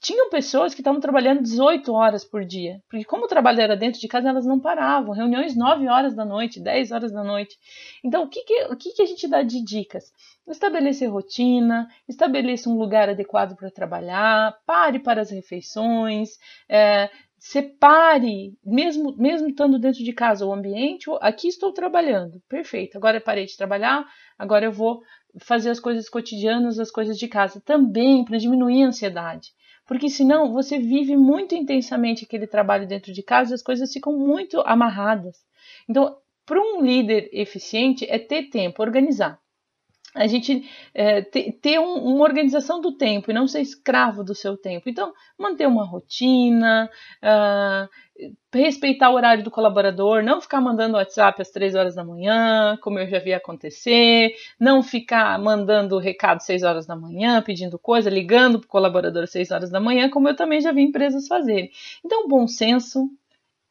tinham 0.00 0.30
pessoas 0.30 0.74
que 0.74 0.80
estavam 0.80 1.00
trabalhando 1.00 1.42
18 1.42 1.92
horas 1.92 2.24
por 2.24 2.44
dia, 2.44 2.80
porque 2.88 3.04
como 3.04 3.24
o 3.24 3.28
trabalho 3.28 3.60
era 3.60 3.76
dentro 3.76 4.00
de 4.00 4.06
casa, 4.06 4.28
elas 4.28 4.46
não 4.46 4.60
paravam, 4.60 5.12
reuniões 5.12 5.56
9 5.56 5.88
horas 5.88 6.14
da 6.14 6.24
noite, 6.24 6.60
10 6.60 6.92
horas 6.92 7.12
da 7.12 7.24
noite. 7.24 7.56
Então, 8.04 8.22
o 8.22 8.28
que, 8.28 8.42
que, 8.42 8.64
o 8.66 8.76
que, 8.76 8.92
que 8.92 9.02
a 9.02 9.06
gente 9.06 9.26
dá 9.26 9.42
de 9.42 9.62
dicas? 9.64 10.12
Estabelecer 10.48 11.10
rotina, 11.10 11.88
estabeleça 12.08 12.70
um 12.70 12.78
lugar 12.78 13.08
adequado 13.08 13.56
para 13.56 13.70
trabalhar, 13.70 14.56
pare 14.64 15.00
para 15.00 15.20
as 15.20 15.30
refeições, 15.30 16.30
é, 16.68 17.10
separe, 17.38 18.56
mesmo, 18.64 19.16
mesmo 19.16 19.48
estando 19.48 19.80
dentro 19.80 20.04
de 20.04 20.12
casa, 20.12 20.46
o 20.46 20.52
ambiente, 20.52 21.10
aqui 21.20 21.48
estou 21.48 21.72
trabalhando, 21.72 22.40
perfeito, 22.48 22.96
agora 22.96 23.20
parei 23.20 23.46
de 23.46 23.56
trabalhar, 23.56 24.06
agora 24.38 24.64
eu 24.64 24.72
vou 24.72 25.00
fazer 25.40 25.70
as 25.70 25.80
coisas 25.80 26.08
cotidianas, 26.08 26.78
as 26.78 26.90
coisas 26.90 27.18
de 27.18 27.26
casa, 27.26 27.60
também 27.60 28.24
para 28.24 28.38
diminuir 28.38 28.84
a 28.84 28.88
ansiedade 28.88 29.52
porque 29.92 30.08
senão 30.08 30.50
você 30.50 30.78
vive 30.78 31.14
muito 31.18 31.54
intensamente 31.54 32.24
aquele 32.24 32.46
trabalho 32.46 32.88
dentro 32.88 33.12
de 33.12 33.22
casa 33.22 33.50
e 33.50 33.54
as 33.54 33.60
coisas 33.60 33.92
ficam 33.92 34.18
muito 34.18 34.62
amarradas. 34.62 35.36
Então, 35.86 36.16
para 36.46 36.58
um 36.58 36.80
líder 36.80 37.28
eficiente 37.30 38.06
é 38.08 38.18
ter 38.18 38.44
tempo, 38.44 38.80
organizar. 38.80 39.38
A 40.14 40.26
gente 40.26 40.68
é, 40.94 41.22
ter, 41.22 41.78
um, 41.78 41.94
uma 41.94 42.24
organização 42.24 42.80
do 42.80 42.92
tempo 42.92 43.30
e 43.30 43.34
não 43.34 43.48
ser 43.48 43.60
escravo 43.60 44.22
do 44.22 44.34
seu 44.34 44.56
tempo. 44.56 44.88
Então, 44.88 45.12
manter 45.38 45.66
uma 45.66 45.86
rotina, 45.86 46.90
uh, 47.22 47.88
respeitar 48.52 49.10
o 49.10 49.14
horário 49.14 49.42
do 49.42 49.50
colaborador, 49.50 50.22
não 50.22 50.40
ficar 50.40 50.60
mandando 50.60 50.96
WhatsApp 50.96 51.40
às 51.40 51.50
três 51.50 51.74
horas 51.74 51.94
da 51.94 52.04
manhã, 52.04 52.76
como 52.82 52.98
eu 52.98 53.08
já 53.08 53.18
vi 53.18 53.32
acontecer, 53.32 54.34
não 54.60 54.82
ficar 54.82 55.38
mandando 55.38 55.98
recado 55.98 56.36
às 56.36 56.44
6 56.44 56.62
horas 56.62 56.86
da 56.86 56.94
manhã, 56.94 57.40
pedindo 57.42 57.78
coisa, 57.78 58.10
ligando 58.10 58.58
para 58.58 58.66
o 58.66 58.70
colaborador 58.70 59.22
às 59.22 59.30
6 59.30 59.50
horas 59.50 59.70
da 59.70 59.80
manhã, 59.80 60.10
como 60.10 60.28
eu 60.28 60.36
também 60.36 60.60
já 60.60 60.72
vi 60.72 60.82
empresas 60.82 61.26
fazerem. 61.26 61.70
Então, 62.04 62.28
bom 62.28 62.46
senso 62.46 63.08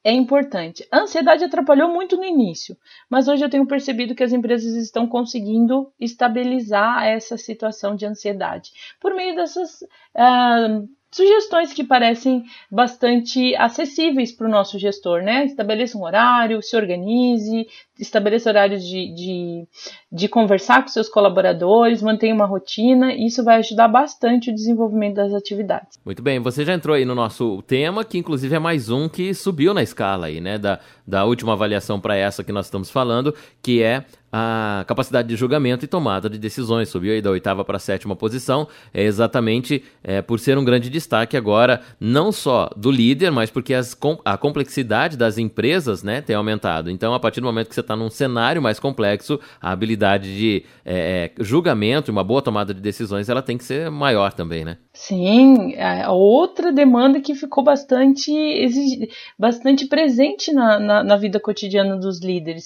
é 0.03 0.11
importante. 0.11 0.87
A 0.91 1.01
ansiedade 1.01 1.43
atrapalhou 1.43 1.89
muito 1.89 2.17
no 2.17 2.23
início, 2.23 2.77
mas 3.09 3.27
hoje 3.27 3.43
eu 3.43 3.49
tenho 3.49 3.67
percebido 3.67 4.15
que 4.15 4.23
as 4.23 4.33
empresas 4.33 4.73
estão 4.75 5.07
conseguindo 5.07 5.91
estabilizar 5.99 7.05
essa 7.05 7.37
situação 7.37 7.95
de 7.95 8.05
ansiedade 8.05 8.71
por 8.99 9.13
meio 9.13 9.35
dessas. 9.35 9.81
Uh, 10.15 10.89
sugestões 11.11 11.73
que 11.73 11.83
parecem 11.83 12.45
bastante 12.71 13.53
acessíveis 13.57 14.31
para 14.31 14.47
o 14.47 14.49
nosso 14.49 14.79
gestor, 14.79 15.21
né? 15.21 15.45
Estabeleça 15.45 15.97
um 15.97 16.03
horário, 16.03 16.61
se 16.63 16.75
organize, 16.75 17.67
estabeleça 18.01 18.49
horários 18.49 18.83
de, 18.83 19.13
de, 19.13 19.67
de, 20.11 20.27
conversar 20.27 20.81
com 20.81 20.87
seus 20.89 21.07
colaboradores, 21.07 22.01
mantenha 22.01 22.33
uma 22.33 22.45
rotina, 22.45 23.13
e 23.13 23.27
isso 23.27 23.43
vai 23.43 23.57
ajudar 23.57 23.87
bastante 23.87 24.49
o 24.49 24.53
desenvolvimento 24.53 25.15
das 25.15 25.33
atividades. 25.33 25.99
Muito 26.03 26.21
bem, 26.21 26.39
você 26.39 26.65
já 26.65 26.73
entrou 26.73 26.95
aí 26.95 27.05
no 27.05 27.13
nosso 27.13 27.61
tema, 27.61 28.03
que 28.03 28.17
inclusive 28.17 28.55
é 28.55 28.59
mais 28.59 28.89
um 28.89 29.07
que 29.07 29.33
subiu 29.33 29.73
na 29.73 29.83
escala 29.83 30.25
aí, 30.25 30.41
né? 30.41 30.57
Da, 30.57 30.79
da 31.05 31.25
última 31.25 31.53
avaliação 31.53 31.99
para 31.99 32.15
essa 32.15 32.43
que 32.43 32.51
nós 32.51 32.65
estamos 32.65 32.89
falando, 32.89 33.35
que 33.61 33.83
é 33.83 34.03
a 34.31 34.85
capacidade 34.87 35.27
de 35.27 35.35
julgamento 35.35 35.83
e 35.83 35.87
tomada 35.87 36.29
de 36.29 36.39
decisões. 36.39 36.89
Subiu 36.89 37.11
aí 37.11 37.21
da 37.21 37.29
oitava 37.29 37.65
para 37.65 37.75
a 37.75 37.79
sétima 37.79 38.15
posição, 38.15 38.67
é 38.93 39.03
exatamente 39.03 39.83
é, 40.03 40.21
por 40.21 40.39
ser 40.39 40.57
um 40.57 40.63
grande 40.63 40.89
destaque 40.89 41.35
agora, 41.35 41.81
não 41.99 42.31
só 42.31 42.69
do 42.75 42.89
líder, 42.89 43.29
mas 43.31 43.49
porque 43.49 43.73
as, 43.73 43.97
a 44.23 44.37
complexidade 44.37 45.17
das 45.17 45.37
empresas 45.37 46.01
né, 46.01 46.21
tem 46.21 46.35
aumentado. 46.35 46.89
Então, 46.89 47.13
a 47.13 47.19
partir 47.19 47.41
do 47.41 47.45
momento 47.45 47.67
que 47.67 47.75
você 47.75 47.81
está 47.81 47.90
num 47.95 48.09
cenário 48.09 48.61
mais 48.61 48.79
complexo, 48.79 49.39
a 49.61 49.71
habilidade 49.71 50.35
de 50.35 50.65
é, 50.85 51.31
é, 51.37 51.43
julgamento 51.43 52.09
e 52.09 52.11
uma 52.11 52.23
boa 52.23 52.41
tomada 52.41 52.73
de 52.73 52.81
decisões 52.81 53.29
ela 53.29 53.41
tem 53.41 53.57
que 53.57 53.63
ser 53.63 53.89
maior 53.89 54.33
também, 54.33 54.65
né? 54.65 54.77
Sim, 55.03 55.73
a 55.79 56.11
outra 56.11 56.71
demanda 56.71 57.19
que 57.19 57.33
ficou 57.33 57.63
bastante, 57.63 59.09
bastante 59.37 59.87
presente 59.87 60.53
na, 60.53 60.79
na, 60.79 61.03
na 61.03 61.17
vida 61.17 61.39
cotidiana 61.39 61.97
dos 61.97 62.19
líderes. 62.19 62.65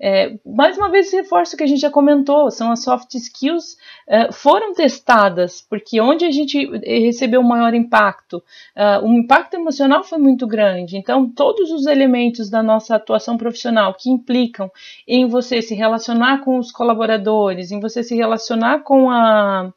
É, 0.00 0.34
mais 0.46 0.78
uma 0.78 0.90
vez, 0.90 1.12
reforço 1.12 1.58
que 1.58 1.62
a 1.62 1.66
gente 1.66 1.82
já 1.82 1.90
comentou, 1.90 2.50
são 2.50 2.72
as 2.72 2.82
soft 2.82 3.12
skills, 3.16 3.76
uh, 4.08 4.32
foram 4.32 4.72
testadas, 4.72 5.60
porque 5.60 6.00
onde 6.00 6.24
a 6.24 6.30
gente 6.30 6.64
recebeu 6.86 7.42
um 7.42 7.46
maior 7.46 7.74
impacto, 7.74 8.38
uh, 8.38 9.04
o 9.04 9.12
impacto 9.12 9.52
emocional 9.52 10.02
foi 10.02 10.16
muito 10.16 10.46
grande. 10.46 10.96
Então, 10.96 11.28
todos 11.28 11.70
os 11.70 11.84
elementos 11.84 12.48
da 12.48 12.62
nossa 12.62 12.96
atuação 12.96 13.36
profissional 13.36 13.92
que 13.92 14.08
implicam 14.08 14.70
em 15.06 15.26
você 15.28 15.60
se 15.60 15.74
relacionar 15.74 16.42
com 16.44 16.58
os 16.58 16.72
colaboradores, 16.72 17.70
em 17.70 17.78
você 17.78 18.02
se 18.02 18.16
relacionar 18.16 18.78
com 18.84 19.10
a 19.10 19.70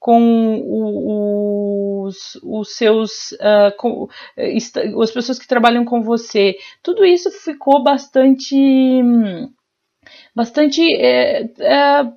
com 0.00 2.06
os, 2.06 2.36
os 2.42 2.74
seus 2.74 3.32
uh, 3.32 3.76
com, 3.76 4.08
as 5.02 5.10
pessoas 5.10 5.38
que 5.38 5.46
trabalham 5.46 5.84
com 5.84 6.02
você, 6.02 6.56
tudo 6.82 7.04
isso 7.04 7.30
ficou 7.30 7.84
bastante 7.84 8.56
bastante 10.34 10.82
é, 10.96 11.42
é, 11.60 12.12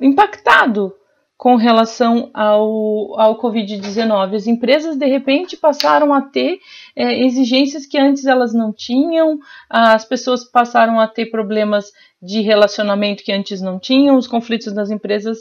impactado 0.00 0.94
com 1.36 1.56
relação 1.56 2.30
ao, 2.32 3.20
ao 3.20 3.40
Covid-19. 3.40 4.36
As 4.36 4.46
empresas, 4.46 4.96
de 4.96 5.06
repente, 5.06 5.56
passaram 5.56 6.14
a 6.14 6.22
ter 6.22 6.60
é, 6.94 7.26
exigências 7.26 7.84
que 7.84 7.98
antes 7.98 8.26
elas 8.26 8.54
não 8.54 8.72
tinham, 8.72 9.40
as 9.68 10.04
pessoas 10.04 10.44
passaram 10.44 11.00
a 11.00 11.08
ter 11.08 11.26
problemas 11.26 11.90
de 12.22 12.40
relacionamento 12.42 13.24
que 13.24 13.32
antes 13.32 13.60
não 13.60 13.80
tinham, 13.80 14.16
os 14.16 14.28
conflitos 14.28 14.72
das 14.72 14.90
empresas 14.90 15.38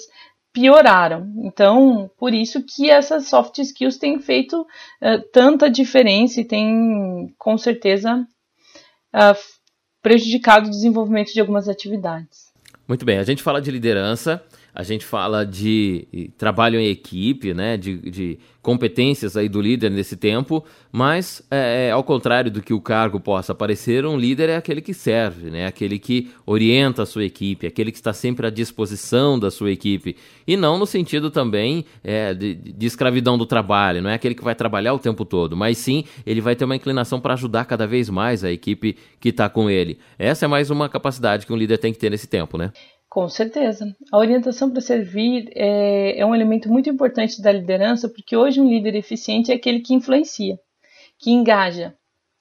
pioraram. 0.53 1.31
Então, 1.43 2.09
por 2.17 2.33
isso 2.33 2.63
que 2.63 2.89
essas 2.89 3.27
soft 3.27 3.57
skills 3.59 3.97
têm 3.97 4.19
feito 4.19 4.61
uh, 4.61 5.21
tanta 5.31 5.69
diferença 5.69 6.41
e 6.41 6.45
têm, 6.45 7.33
com 7.37 7.57
certeza, 7.57 8.27
uh, 9.13 9.37
prejudicado 10.01 10.67
o 10.67 10.71
desenvolvimento 10.71 11.33
de 11.33 11.39
algumas 11.39 11.69
atividades. 11.69 12.51
Muito 12.87 13.05
bem, 13.05 13.17
a 13.17 13.23
gente 13.23 13.43
fala 13.43 13.61
de 13.61 13.71
liderança, 13.71 14.43
a 14.73 14.84
gente 14.84 15.05
fala 15.05 15.45
de 15.45 16.31
trabalho 16.38 16.79
em 16.79 16.88
equipe, 16.88 17.53
né, 17.53 17.77
de, 17.77 17.97
de 17.97 18.39
competências 18.62 19.36
aí 19.36 19.49
do 19.49 19.60
líder 19.60 19.89
nesse 19.89 20.15
tempo, 20.15 20.63
mas 20.91 21.41
é, 21.49 21.88
é, 21.88 21.91
ao 21.91 22.03
contrário 22.03 22.51
do 22.51 22.62
que 22.62 22.73
o 22.73 22.79
cargo 22.79 23.19
possa 23.19 23.55
parecer, 23.55 24.05
um 24.05 24.17
líder 24.17 24.49
é 24.49 24.55
aquele 24.55 24.81
que 24.81 24.93
serve, 24.93 25.49
né, 25.49 25.65
aquele 25.65 25.97
que 25.97 26.29
orienta 26.45 27.03
a 27.03 27.05
sua 27.05 27.25
equipe, 27.25 27.67
aquele 27.67 27.91
que 27.91 27.97
está 27.97 28.13
sempre 28.13 28.47
à 28.47 28.49
disposição 28.49 29.38
da 29.38 29.49
sua 29.49 29.71
equipe, 29.71 30.15
e 30.47 30.55
não 30.55 30.77
no 30.77 30.86
sentido 30.86 31.31
também 31.31 31.86
é, 32.03 32.34
de, 32.34 32.53
de 32.53 32.86
escravidão 32.86 33.38
do 33.38 33.45
trabalho, 33.45 34.01
não 34.01 34.10
é 34.10 34.13
aquele 34.13 34.36
que 34.36 34.43
vai 34.43 34.55
trabalhar 34.55 34.93
o 34.93 34.99
tempo 34.99 35.25
todo, 35.25 35.57
mas 35.57 35.77
sim 35.77 36.05
ele 36.25 36.39
vai 36.39 36.55
ter 36.55 36.65
uma 36.65 36.75
inclinação 36.75 37.19
para 37.19 37.34
ajudar 37.34 37.65
cada 37.65 37.88
vez 37.88 38.10
mais 38.10 38.43
a 38.43 38.51
equipe 38.51 38.95
que 39.19 39.29
está 39.29 39.49
com 39.49 39.69
ele. 39.69 39.97
Essa 40.17 40.45
é 40.45 40.47
mais 40.47 40.69
uma 40.69 40.88
capacidade 40.88 41.45
que 41.45 41.53
um 41.53 41.57
líder 41.57 41.77
tem 41.77 41.91
que 41.91 41.99
ter 41.99 42.10
nesse 42.10 42.27
tempo, 42.27 42.57
né? 42.57 42.71
Com 43.12 43.28
certeza. 43.28 43.93
A 44.10 44.17
orientação 44.17 44.71
para 44.71 44.80
servir 44.80 45.52
é, 45.54 46.17
é, 46.17 46.26
um 46.26 46.34
elemento 46.34 46.69
muito 46.69 46.89
importante 46.89 47.41
da 47.41 47.52
liderança, 47.52 48.08
porque 48.08 48.38
hoje 48.38 48.62
um 48.62 48.69
líder 48.69 48.95
eficiente 48.95 49.52
é 49.52 49.56
aquele 49.56 49.82
que 49.82 49.93
influencia, 49.93 50.58
que 51.19 51.30
engaja, 51.30 51.93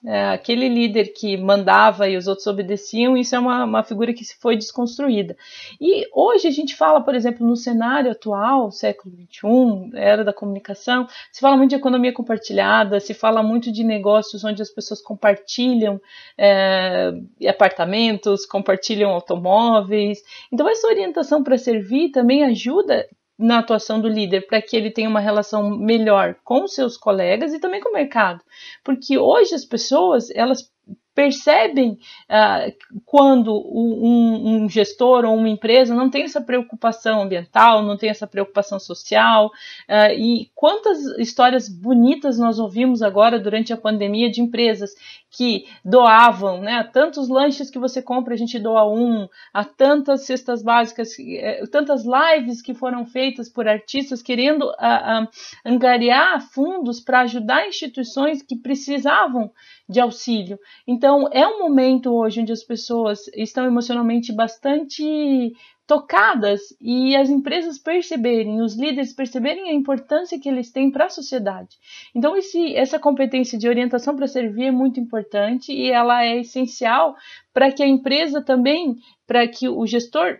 é, 0.05 0.31
aquele 0.31 0.67
líder 0.69 1.13
que 1.13 1.37
mandava 1.37 2.09
e 2.09 2.17
os 2.17 2.27
outros 2.27 2.47
obedeciam, 2.47 3.17
isso 3.17 3.37
é 3.37 3.39
uma, 3.39 3.65
uma 3.65 3.83
figura 3.83 4.15
que 4.15 4.25
se 4.25 4.35
foi 4.39 4.57
desconstruída. 4.57 5.37
E 5.79 6.09
hoje 6.15 6.49
a 6.49 6.51
gente 6.51 6.75
fala, 6.75 7.03
por 7.03 7.15
exemplo, 7.15 7.47
no 7.47 7.55
cenário 7.55 8.11
atual, 8.11 8.71
século 8.71 9.15
XXI, 9.15 9.91
era 9.95 10.25
da 10.25 10.33
comunicação, 10.33 11.07
se 11.31 11.41
fala 11.41 11.57
muito 11.57 11.71
de 11.71 11.77
economia 11.77 12.13
compartilhada, 12.15 12.99
se 12.99 13.13
fala 13.13 13.43
muito 13.43 13.71
de 13.71 13.85
negócios 13.85 14.43
onde 14.43 14.63
as 14.63 14.71
pessoas 14.71 15.03
compartilham 15.03 16.01
é, 16.39 17.13
apartamentos, 17.47 18.47
compartilham 18.47 19.11
automóveis. 19.11 20.23
Então, 20.51 20.67
essa 20.69 20.87
orientação 20.89 21.43
para 21.43 21.59
servir 21.59 22.11
também 22.11 22.43
ajuda 22.45 23.07
na 23.41 23.59
atuação 23.59 24.01
do 24.01 24.09
líder 24.09 24.47
para 24.47 24.61
que 24.61 24.77
ele 24.77 24.91
tenha 24.91 25.09
uma 25.09 25.21
relação 25.21 25.71
melhor 25.71 26.37
com 26.45 26.69
seus 26.69 26.97
colegas 26.97 27.53
e 27.53 27.59
também 27.59 27.81
com 27.81 27.89
o 27.89 27.95
mercado. 27.95 28.43
Porque 28.85 29.19
hoje 29.19 29.55
as 29.55 29.65
pessoas, 29.65 30.31
elas 30.31 30.71
percebem 31.15 31.99
uh, 32.29 33.01
quando 33.05 33.53
um, 33.53 34.63
um, 34.63 34.69
gestor 34.69 35.25
ou 35.25 35.37
uma 35.37 35.49
empresa 35.49 35.95
não 35.95 36.09
tem 36.09 36.23
essa 36.23 36.41
preocupação 36.41 37.23
ambiental, 37.23 37.83
não 37.83 37.97
tem 37.97 38.11
essa 38.11 38.27
preocupação 38.27 38.79
social. 38.79 39.47
Uh, 39.89 40.13
e 40.17 40.51
quantas 40.55 40.99
histórias 41.19 41.69
bonitas 41.69 42.39
nós 42.39 42.59
ouvimos 42.59 43.03
agora 43.03 43.39
durante 43.39 43.73
a 43.73 43.77
pandemia 43.77 44.31
de 44.31 44.41
empresas 44.41 44.91
que 45.31 45.67
doavam, 45.85 46.61
né? 46.61 46.83
Tantos 46.93 47.29
lanches 47.29 47.71
que 47.71 47.79
você 47.79 48.03
compra, 48.03 48.35
a 48.35 48.37
gente 48.37 48.59
doa 48.59 48.85
um, 48.85 49.29
a 49.55 49.65
tantas 49.65 50.23
cestas 50.23 50.61
básicas, 50.61 51.11
eh, 51.21 51.65
tantas 51.71 52.03
lives 52.05 52.61
que 52.61 52.75
foram 52.75 53.07
feitas 53.07 53.49
por 53.49 53.69
artistas 53.69 54.23
querendo 54.23 54.69
uh, 54.71 55.29
angariar 55.65 56.41
fundos 56.41 57.01
para 57.01 57.21
ajudar 57.21 57.69
instituições 57.69 58.43
que 58.43 58.57
precisavam 58.57 59.53
de 59.91 59.99
auxílio. 59.99 60.57
Então, 60.87 61.29
é 61.33 61.45
um 61.45 61.59
momento 61.59 62.15
hoje 62.15 62.41
onde 62.41 62.53
as 62.53 62.63
pessoas 62.63 63.27
estão 63.35 63.67
emocionalmente 63.67 64.33
bastante 64.33 65.53
tocadas 65.85 66.61
e 66.81 67.17
as 67.17 67.29
empresas 67.29 67.77
perceberem, 67.77 68.63
os 68.63 68.77
líderes 68.77 69.13
perceberem 69.13 69.69
a 69.69 69.73
importância 69.73 70.39
que 70.39 70.49
eles 70.49 70.71
têm 70.71 70.89
para 70.89 71.07
a 71.07 71.11
sociedade. 71.11 71.77
Então, 72.15 72.37
esse, 72.37 72.77
essa 72.77 73.01
competência 73.01 73.59
de 73.59 73.69
orientação 73.69 74.15
para 74.15 74.29
servir 74.29 74.67
é 74.67 74.71
muito 74.71 75.01
importante 75.01 75.73
e 75.73 75.91
ela 75.91 76.25
é 76.25 76.39
essencial 76.39 77.17
para 77.53 77.73
que 77.73 77.83
a 77.83 77.89
empresa 77.89 78.41
também, 78.41 78.99
para 79.27 79.49
que 79.49 79.69
o 79.69 79.85
gestor 79.85 80.39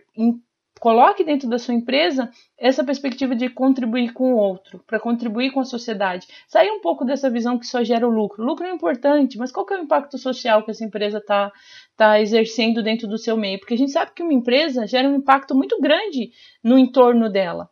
coloque 0.81 1.23
dentro 1.23 1.47
da 1.47 1.59
sua 1.59 1.75
empresa 1.75 2.31
essa 2.57 2.83
perspectiva 2.83 3.35
de 3.35 3.47
contribuir 3.47 4.13
com 4.13 4.33
o 4.33 4.35
outro, 4.35 4.83
para 4.87 4.99
contribuir 4.99 5.51
com 5.51 5.59
a 5.59 5.63
sociedade. 5.63 6.27
Sair 6.47 6.71
um 6.71 6.81
pouco 6.81 7.05
dessa 7.05 7.29
visão 7.29 7.59
que 7.59 7.67
só 7.67 7.83
gera 7.83 8.07
o 8.07 8.09
lucro. 8.09 8.43
Lucro 8.43 8.65
é 8.65 8.71
importante, 8.71 9.37
mas 9.37 9.51
qual 9.51 9.63
é 9.69 9.75
o 9.75 9.83
impacto 9.83 10.17
social 10.17 10.63
que 10.63 10.71
essa 10.71 10.83
empresa 10.83 11.19
está 11.19 11.51
tá 11.95 12.19
exercendo 12.19 12.81
dentro 12.81 13.07
do 13.07 13.19
seu 13.19 13.37
meio? 13.37 13.59
Porque 13.59 13.75
a 13.75 13.77
gente 13.77 13.91
sabe 13.91 14.11
que 14.15 14.23
uma 14.23 14.33
empresa 14.33 14.87
gera 14.87 15.07
um 15.07 15.17
impacto 15.17 15.53
muito 15.53 15.79
grande 15.79 16.31
no 16.63 16.79
entorno 16.79 17.29
dela. 17.29 17.69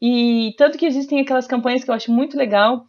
E 0.00 0.54
tanto 0.56 0.78
que 0.78 0.86
existem 0.86 1.20
aquelas 1.20 1.46
campanhas 1.46 1.84
que 1.84 1.90
eu 1.90 1.94
acho 1.94 2.10
muito 2.10 2.38
legal, 2.38 2.86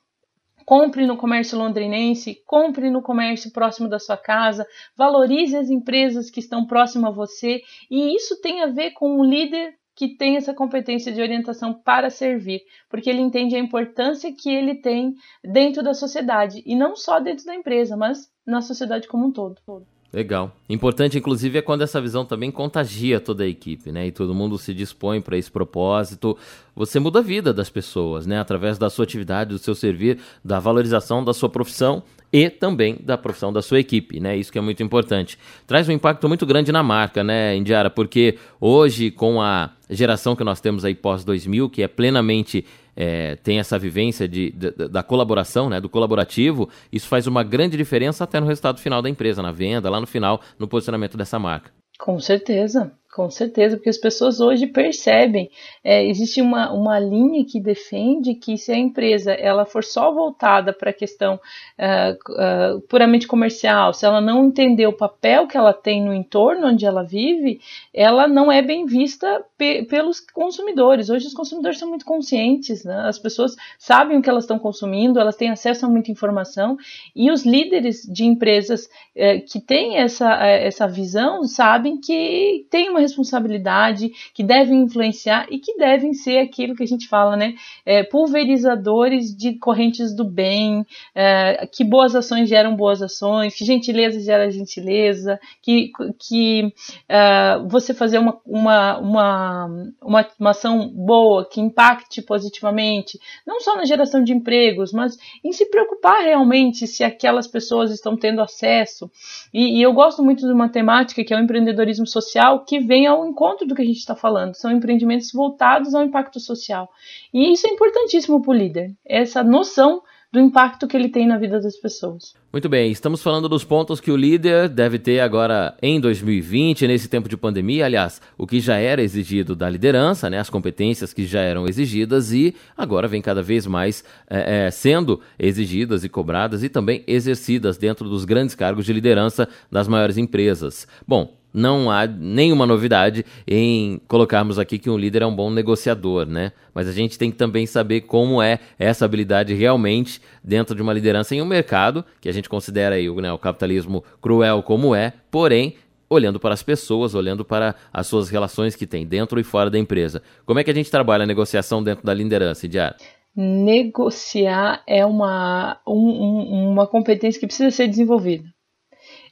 compre 0.68 1.08
no 1.08 1.16
comércio 1.16 1.58
londrinense, 1.58 2.44
compre 2.46 2.90
no 2.90 3.02
comércio 3.02 3.54
próximo 3.54 3.88
da 3.88 4.00
sua 4.00 4.18
casa, 4.18 4.68
valorize 4.98 5.56
as 5.56 5.70
empresas 5.70 6.30
que 6.30 6.42
estão 6.42 6.68
próximas 6.68 7.10
a 7.10 7.16
você, 7.16 7.62
e 7.90 8.14
isso 8.14 8.42
tem 8.42 8.62
a 8.62 8.68
ver 8.68 8.92
com 8.92 9.18
o 9.18 9.24
líder 9.24 9.76
que 9.96 10.10
tem 10.10 10.36
essa 10.36 10.54
competência 10.54 11.10
de 11.10 11.22
orientação 11.22 11.74
para 11.74 12.10
servir, 12.10 12.64
porque 12.90 13.10
ele 13.10 13.22
entende 13.22 13.56
a 13.56 13.60
importância 13.60 14.30
que 14.34 14.50
ele 14.54 14.76
tem 14.76 15.16
dentro 15.42 15.82
da 15.82 15.94
sociedade, 15.94 16.62
e 16.66 16.76
não 16.76 16.98
só 16.98 17.22
dentro 17.22 17.46
da 17.46 17.56
empresa, 17.56 17.96
mas 17.96 18.30
na 18.46 18.62
sociedade 18.62 19.08
como 19.08 19.26
um 19.26 19.32
todo. 19.32 19.62
Legal. 20.12 20.56
Importante, 20.70 21.17
inclusive, 21.17 21.60
é 21.60 21.62
quando 21.62 21.82
essa 21.82 22.00
visão 22.00 22.26
também 22.26 22.50
contagia 22.50 23.20
toda 23.20 23.43
a 23.43 23.48
equipe, 23.48 23.91
né? 23.91 24.08
E 24.08 24.12
todo 24.12 24.34
mundo 24.34 24.58
se 24.58 24.74
dispõe 24.74 25.20
para 25.20 25.38
esse 25.38 25.52
propósito. 25.52 26.38
Você 26.74 26.98
muda 26.98 27.20
a 27.20 27.22
vida 27.22 27.54
das 27.54 27.70
pessoas, 27.70 28.26
né? 28.26 28.39
Através 28.39 28.78
da 28.78 28.89
sua 28.89 29.04
atividade, 29.04 29.50
do 29.50 29.60
seu 29.60 29.76
servir, 29.76 30.17
da 30.43 30.60
valorização 30.60 31.24
da 31.24 31.34
sua 31.34 31.50
profissão 31.50 32.04
e 32.32 32.50
também 32.50 32.98
da 33.02 33.17
profissão 33.17 33.52
da 33.52 33.62
sua 33.62 33.80
equipe, 33.80 34.20
né? 34.20 34.38
Isso 34.38 34.52
que 34.52 34.58
é 34.58 34.62
muito 34.62 34.82
importante. 34.82 35.38
Traz 35.65 35.89
um 35.89 35.91
impacto 35.91 36.28
muito 36.28 36.46
grande 36.46 36.72
na 36.72 36.82
marca, 36.82 37.22
né, 37.22 37.56
Indiara? 37.56 37.89
Porque 37.89 38.38
hoje, 38.62 39.12
com 39.12 39.41
a 39.41 39.72
geração 39.89 40.38
que 40.38 40.43
nós 40.43 40.62
temos 40.62 40.86
aí 40.86 40.96
pós 40.96 41.26
2000, 41.26 41.70
que 41.70 41.84
é 41.84 41.88
plenamente 41.88 42.65
é, 42.98 43.36
tem 43.36 43.60
essa 43.60 43.78
vivência 43.78 44.28
de, 44.28 44.52
de, 44.52 44.72
da 44.72 45.04
colaboração, 45.04 45.70
né, 45.70 45.80
do 45.80 45.88
colaborativo, 45.88 46.68
isso 46.92 47.08
faz 47.08 47.28
uma 47.28 47.44
grande 47.44 47.78
diferença 47.78 48.24
até 48.24 48.40
no 48.40 48.48
resultado 48.48 48.80
final 48.80 49.04
da 49.04 49.10
empresa, 49.10 49.44
na 49.44 49.52
venda, 49.52 49.90
lá 49.90 50.02
no 50.02 50.08
final, 50.08 50.42
no 50.58 50.68
posicionamento 50.68 51.16
dessa 51.16 51.38
marca. 51.38 51.72
Com 52.00 52.20
certeza, 52.20 52.92
com 53.18 53.32
certeza, 53.32 53.76
porque 53.76 53.90
as 53.90 53.98
pessoas 53.98 54.40
hoje 54.40 54.68
percebem, 54.68 55.50
é, 55.84 56.06
existe 56.06 56.40
uma, 56.40 56.72
uma 56.72 57.00
linha 57.00 57.44
que 57.44 57.60
defende 57.60 58.36
que 58.36 58.56
se 58.60 58.72
a 58.72 58.78
empresa 58.78 59.32
ela 59.32 59.66
for 59.66 59.84
só 59.84 60.12
voltada 60.14 60.72
para 60.72 60.92
a 60.92 60.94
questão 60.94 61.34
uh, 61.80 62.32
uh, 62.32 62.82
puramente 62.82 63.26
comercial, 63.26 63.92
se 63.92 64.06
ela 64.06 64.22
não 64.22 64.46
entender 64.46 64.86
o 64.86 64.94
papel 64.94 65.48
que 65.48 65.58
ela 65.58 65.74
tem 65.74 66.00
no 66.00 66.14
entorno 66.14 66.68
onde 66.68 66.86
ela 66.86 67.02
vive, 67.02 67.60
ela 67.92 68.28
não 68.28 68.52
é 68.52 68.62
bem 68.62 68.86
vista 68.86 69.44
pe 69.58 69.82
pelos 69.86 70.20
consumidores. 70.20 71.10
Hoje 71.10 71.26
os 71.26 71.34
consumidores 71.34 71.80
são 71.80 71.90
muito 71.90 72.06
conscientes, 72.06 72.86
né? 72.86 73.02
as 73.08 73.18
pessoas 73.18 73.56
sabem 73.80 74.20
o 74.20 74.22
que 74.22 74.30
elas 74.30 74.44
estão 74.44 74.60
consumindo, 74.60 75.20
elas 75.20 75.36
têm 75.36 75.50
acesso 75.50 75.88
a 75.88 75.90
muita 75.90 76.12
informação 76.12 76.78
e 77.16 77.32
os 77.32 77.44
líderes 77.44 78.04
de 78.04 78.26
empresas 78.26 78.86
uh, 78.86 79.44
que 79.52 79.60
têm 79.60 79.98
essa, 79.98 80.32
essa 80.46 80.88
visão 80.88 81.46
sabem 81.46 82.00
que 82.00 82.68
tem 82.70 82.90
uma 82.92 83.07
responsabilidade, 83.08 84.12
que 84.34 84.43
devem 84.43 84.84
influenciar 84.84 85.48
e 85.50 85.60
que 85.60 85.76
devem 85.78 86.13
ser 86.13 86.39
aquilo 86.39 86.76
que 86.76 86.84
a 86.84 86.88
gente 86.88 87.08
fala, 87.08 87.36
né? 87.36 87.56
É, 87.86 88.04
pulverizadores 88.04 89.36
de 89.36 89.54
correntes 89.58 90.15
do 90.15 90.24
bem, 90.24 90.86
é, 91.15 91.67
que 91.67 91.84
boas 91.84 92.15
ações 92.15 92.50
geram 92.50 92.76
boas 92.76 93.02
ações, 93.02 93.56
que 93.56 93.65
gentileza 93.65 94.20
gera 94.20 94.50
gentileza, 94.52 95.39
que, 95.62 95.91
que 96.20 96.74
é, 97.08 97.60
você 97.67 97.93
fazer 97.93 98.20
uma, 98.20 98.39
uma, 98.46 98.98
uma, 99.00 99.65
uma, 100.02 100.28
uma 100.39 100.50
ação 100.52 100.88
boa, 100.89 101.48
que 101.50 101.62
impacte 101.62 102.22
positivamente, 102.22 103.20
não 103.46 103.60
só 103.60 103.76
na 103.76 103.86
geração 103.86 104.24
de 104.24 104.34
empregos, 104.34 104.91
mas 104.91 105.17
em 105.43 105.52
se 105.52 105.70
preocupar 105.70 106.24
realmente 106.24 106.86
se 106.88 107.04
aquelas 107.04 107.48
pessoas 107.48 107.91
estão 107.91 108.17
tendo 108.17 108.41
acesso. 108.41 109.10
E, 109.54 109.80
e 109.80 109.82
eu 109.82 109.93
gosto 109.93 110.24
muito 110.24 110.46
de 110.46 110.52
uma 110.52 110.70
temática 110.70 111.24
que 111.24 111.34
é 111.34 111.38
o 111.38 111.39
empreendedorismo 111.39 112.08
social, 112.08 112.65
que 112.65 112.80
vem 112.80 112.97
vem 112.98 113.06
ao 113.06 113.28
encontro 113.28 113.68
do 113.68 113.76
que 113.76 113.82
a 113.84 113.86
gente 113.86 114.00
está 114.00 114.16
falando. 114.16 114.56
São 114.56 114.72
empreendimentos 114.72 115.32
voltados 115.32 115.94
ao 115.94 116.04
impacto 116.04 116.40
social. 116.40 116.90
E 117.32 117.54
isso 117.54 117.68
é 117.68 117.70
importantíssimo 117.70 118.42
para 118.42 118.52
o 118.52 118.56
líder, 118.56 118.96
essa 119.06 119.44
noção 119.44 120.02
do 120.32 120.42
impacto 120.42 120.88
que 120.88 120.98
ele 120.98 121.08
tem 121.08 121.26
na 121.26 121.38
vida 121.38 121.60
das 121.62 121.78
pessoas. 121.78 122.34
Muito 122.52 122.68
bem, 122.68 122.92
estamos 122.92 123.24
falando 123.24 123.48
dos 123.48 123.64
pontos 123.64 124.02
que 124.02 124.12
o 124.12 124.18
líder 124.18 124.68
deve 124.68 125.00
ter 125.00 125.22
agora 125.22 125.78
em 125.82 126.02
2020, 126.02 126.86
nesse 126.86 127.08
tempo 127.08 127.30
de 127.30 127.38
pandemia. 127.38 127.86
Aliás, 127.86 128.20
o 128.38 128.46
que 128.46 128.60
já 128.60 128.78
era 128.78 129.02
exigido 129.02 129.56
da 129.56 129.70
liderança, 129.70 130.30
né, 130.30 130.38
as 130.40 130.50
competências 130.50 131.14
que 131.14 131.26
já 131.26 131.40
eram 131.40 131.66
exigidas 131.66 132.34
e 132.34 132.54
agora 132.76 133.08
vem 133.08 133.22
cada 133.22 133.42
vez 133.42 133.66
mais 133.66 134.04
é, 134.30 134.66
é, 134.66 134.72
sendo 134.72 135.22
exigidas 135.40 136.04
e 136.04 136.10
cobradas 136.10 136.62
e 136.62 136.68
também 136.68 137.04
exercidas 137.08 137.78
dentro 137.78 138.10
dos 138.10 138.26
grandes 138.26 138.54
cargos 138.54 138.86
de 138.86 138.92
liderança 138.92 139.48
das 139.72 139.88
maiores 139.88 140.18
empresas. 140.18 140.88
Bom, 141.08 141.37
não 141.54 141.90
há 141.90 142.06
nenhuma 142.06 142.66
novidade 142.66 143.26
em 143.48 144.00
colocarmos 144.08 144.60
aqui 144.60 144.78
que 144.78 144.90
um 144.90 144.98
líder 144.98 145.22
é 145.22 145.26
um 145.26 145.36
bom 145.36 145.50
negociador, 145.50 146.26
né? 146.26 146.52
Mas 146.74 146.88
a 146.88 146.92
gente 146.92 147.18
tem 147.18 147.32
que 147.32 147.38
também 147.38 147.66
saber 147.66 148.02
como 148.02 148.42
é 148.42 148.60
essa 148.78 149.06
habilidade 149.06 149.54
realmente 149.54 150.22
dentro 150.44 150.76
de 150.76 150.82
uma 150.82 150.94
liderança 150.94 151.34
em 151.34 151.42
um 151.42 151.46
mercado 151.46 152.06
que 152.22 152.30
a 152.30 152.32
gente 152.32 152.50
considera 152.50 152.96
aí, 152.96 153.10
né, 153.10 153.32
o 153.32 153.38
capitalismo 153.38 154.04
cruel 154.22 154.62
como 154.62 154.94
é, 154.94 155.14
porém 155.32 155.76
olhando 156.10 156.40
para 156.40 156.54
as 156.54 156.64
pessoas, 156.64 157.14
olhando 157.14 157.44
para 157.44 157.76
as 157.92 158.08
suas 158.08 158.30
relações 158.30 158.76
que 158.76 158.88
tem 158.88 159.06
dentro 159.06 159.40
e 159.40 159.44
fora 159.44 159.70
da 159.70 159.78
empresa. 159.78 160.22
Como 160.46 160.60
é 160.60 160.64
que 160.64 160.72
a 160.72 160.74
gente 160.74 160.92
trabalha 160.92 161.24
a 161.24 161.28
negociação 161.28 161.84
dentro 161.84 162.06
da 162.06 162.14
liderança, 162.14 162.66
Idiara? 162.66 162.96
Negociar 163.36 164.82
é 164.88 165.06
uma, 165.06 165.80
um, 165.86 166.72
uma 166.72 166.88
competência 166.88 167.40
que 167.40 167.48
precisa 167.48 167.70
ser 167.72 167.88
desenvolvida. 167.88 168.46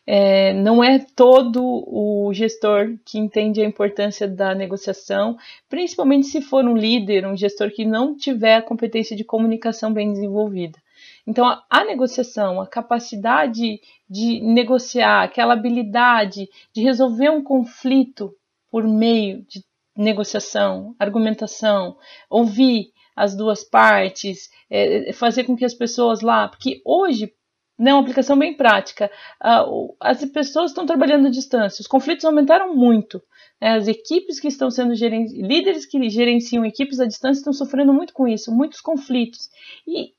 É, 0.08 0.54
não 0.54 0.84
é 0.84 1.00
todo 1.00 1.64
o 1.64 2.32
gestor 2.32 2.96
que 3.04 3.18
entende 3.18 3.62
a 3.62 3.66
importância 3.66 4.28
da 4.28 4.54
negociação, 4.54 5.36
principalmente 5.68 6.28
se 6.28 6.42
for 6.42 6.64
um 6.64 6.78
líder, 6.78 7.26
um 7.26 7.36
gestor 7.36 7.72
que 7.72 7.84
não 7.84 8.16
tiver 8.16 8.58
a 8.58 8.62
competência 8.62 9.16
de 9.16 9.24
comunicação 9.24 9.92
bem 9.92 10.12
desenvolvida. 10.14 10.78
Então, 11.26 11.46
a, 11.46 11.64
a 11.70 11.84
negociação, 11.84 12.62
a 12.62 12.68
capacidade 12.68 13.82
de 14.08 14.42
negociar, 14.42 15.24
aquela 15.24 15.54
habilidade 15.54 16.48
de 16.72 16.84
resolver 16.84 17.30
um 17.30 17.44
conflito 17.44 18.36
por 18.70 18.84
meio 18.84 19.44
de 19.44 19.64
negociação, 19.98 20.96
argumentação, 21.00 21.98
ouvir 22.30 22.92
as 23.16 23.36
duas 23.36 23.64
partes, 23.64 24.50
é, 24.70 25.14
fazer 25.14 25.46
com 25.46 25.56
que 25.56 25.66
as 25.66 25.74
pessoas 25.74 26.22
lá, 26.22 26.48
porque 26.48 26.82
hoje 26.86 27.34
né, 27.78 27.94
uma 27.94 28.02
aplicação 28.02 28.38
bem 28.38 28.56
prática. 28.56 29.12
Uh, 29.44 29.96
as 30.00 30.24
pessoas 30.26 30.72
estão 30.72 30.86
trabalhando 30.86 31.28
à 31.28 31.30
distância, 31.30 31.82
os 31.82 31.88
conflitos 31.88 32.26
aumentaram 32.26 32.76
muito. 32.76 33.22
Né, 33.62 33.76
as 33.76 33.88
equipes 33.88 34.40
que 34.40 34.48
estão 34.48 34.70
sendo 34.70 34.96
gerenciadas, 34.96 35.48
líderes 35.48 35.86
que 35.86 36.10
gerenciam 36.10 36.66
equipes 36.66 37.00
à 37.00 37.06
distância 37.06 37.40
estão 37.40 37.54
sofrendo 37.54 37.94
muito 37.94 38.14
com 38.14 38.28
isso, 38.28 38.54
muitos 38.54 38.82
conflitos. 38.82 39.50
E 39.88 40.14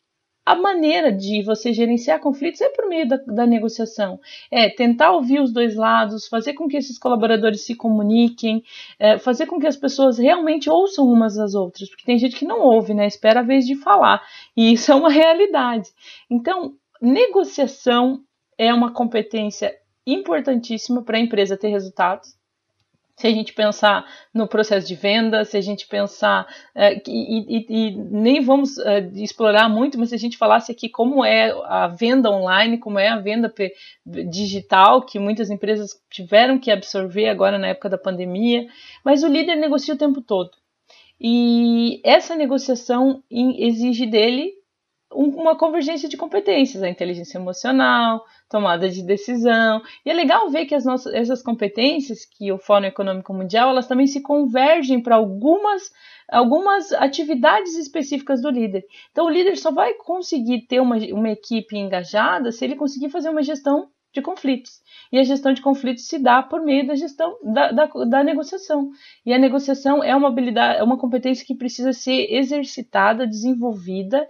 a 0.46 0.54
maneira 0.54 1.10
de 1.10 1.42
você 1.42 1.72
gerenciar 1.72 2.20
conflitos 2.20 2.60
é 2.60 2.68
por 2.68 2.86
meio 2.86 3.08
da, 3.08 3.16
da, 3.16 3.44
negociação. 3.44 4.20
É 4.48 4.70
tentar 4.70 5.10
ouvir 5.10 5.40
os 5.40 5.52
dois 5.52 5.74
lados, 5.74 6.28
fazer 6.28 6.52
com 6.54 6.68
que 6.68 6.76
esses 6.76 6.96
colaboradores 6.96 7.66
se 7.66 7.74
comuniquem, 7.74 8.62
é, 8.96 9.18
fazer 9.18 9.46
com 9.46 9.58
que 9.58 9.66
as 9.66 9.76
pessoas 9.76 10.18
realmente 10.18 10.70
ouçam 10.70 11.04
umas 11.04 11.36
às 11.36 11.56
outras, 11.56 11.88
porque 11.88 12.04
tem 12.04 12.16
gente 12.16 12.36
que 12.36 12.44
não 12.44 12.60
ouve, 12.60 12.94
né? 12.94 13.08
Espera 13.08 13.40
a 13.40 13.42
vez 13.42 13.66
de 13.66 13.74
falar. 13.74 14.22
E 14.56 14.72
isso 14.72 14.92
é 14.92 14.94
uma 14.94 15.10
realidade. 15.10 15.88
Então, 16.30 16.74
negociação 17.00 18.22
é 18.58 18.72
uma 18.72 18.92
competência 18.92 19.74
importantíssima 20.06 21.02
para 21.02 21.16
a 21.16 21.20
empresa 21.20 21.56
ter 21.56 21.68
resultados. 21.68 22.36
Se 23.16 23.26
a 23.26 23.30
gente 23.30 23.54
pensar 23.54 24.04
no 24.32 24.46
processo 24.46 24.86
de 24.86 24.94
venda, 24.94 25.42
se 25.42 25.56
a 25.56 25.60
gente 25.60 25.86
pensar, 25.88 26.46
é, 26.74 27.00
e, 27.08 27.56
e, 27.56 27.66
e, 27.68 27.90
nem 27.96 28.42
vamos 28.42 28.76
é, 28.76 29.00
explorar 29.14 29.70
muito, 29.70 29.98
mas 29.98 30.10
se 30.10 30.14
a 30.14 30.18
gente 30.18 30.36
falasse 30.36 30.70
aqui 30.70 30.86
como 30.86 31.24
é 31.24 31.50
a 31.64 31.88
venda 31.88 32.30
online, 32.30 32.76
como 32.76 32.98
é 32.98 33.08
a 33.08 33.18
venda 33.18 33.52
digital, 34.04 35.00
que 35.00 35.18
muitas 35.18 35.48
empresas 35.48 35.98
tiveram 36.10 36.58
que 36.58 36.70
absorver 36.70 37.30
agora 37.30 37.58
na 37.58 37.68
época 37.68 37.88
da 37.88 37.96
pandemia, 37.96 38.66
mas 39.02 39.22
o 39.22 39.28
líder 39.28 39.56
negocia 39.56 39.94
o 39.94 39.98
tempo 39.98 40.20
todo. 40.20 40.50
E 41.18 42.02
essa 42.04 42.36
negociação 42.36 43.22
exige 43.30 44.04
dele 44.04 44.52
uma 45.16 45.56
convergência 45.56 46.08
de 46.08 46.16
competências, 46.16 46.82
a 46.82 46.88
inteligência 46.88 47.38
emocional, 47.38 48.22
tomada 48.48 48.88
de 48.88 49.02
decisão. 49.02 49.82
E 50.04 50.10
é 50.10 50.12
legal 50.12 50.50
ver 50.50 50.66
que 50.66 50.74
as 50.74 50.84
nossas, 50.84 51.14
essas 51.14 51.42
competências 51.42 52.24
que 52.24 52.52
o 52.52 52.58
Fórum 52.58 52.86
Econômico 52.86 53.32
Mundial, 53.32 53.70
elas 53.70 53.86
também 53.86 54.06
se 54.06 54.20
convergem 54.20 55.02
para 55.02 55.16
algumas, 55.16 55.90
algumas 56.30 56.92
atividades 56.92 57.74
específicas 57.76 58.42
do 58.42 58.50
líder. 58.50 58.84
Então, 59.10 59.26
o 59.26 59.30
líder 59.30 59.56
só 59.56 59.70
vai 59.72 59.94
conseguir 59.94 60.66
ter 60.66 60.80
uma, 60.80 60.96
uma 60.96 61.30
equipe 61.30 61.76
engajada 61.76 62.52
se 62.52 62.64
ele 62.64 62.76
conseguir 62.76 63.08
fazer 63.08 63.30
uma 63.30 63.42
gestão 63.42 63.88
de 64.16 64.22
conflitos. 64.22 64.80
E 65.12 65.18
a 65.18 65.22
gestão 65.22 65.52
de 65.52 65.60
conflitos 65.60 66.08
se 66.08 66.18
dá 66.18 66.42
por 66.42 66.62
meio 66.62 66.86
da 66.86 66.94
gestão 66.94 67.36
da, 67.42 67.70
da, 67.70 67.86
da, 67.86 68.24
negociação. 68.24 68.90
E 69.24 69.32
a 69.32 69.38
negociação 69.38 70.02
é 70.02 70.16
uma 70.16 70.28
habilidade, 70.28 70.80
é 70.80 70.82
uma 70.82 70.98
competência 70.98 71.46
que 71.46 71.54
precisa 71.54 71.92
ser 71.92 72.32
exercitada, 72.32 73.26
desenvolvida 73.26 74.26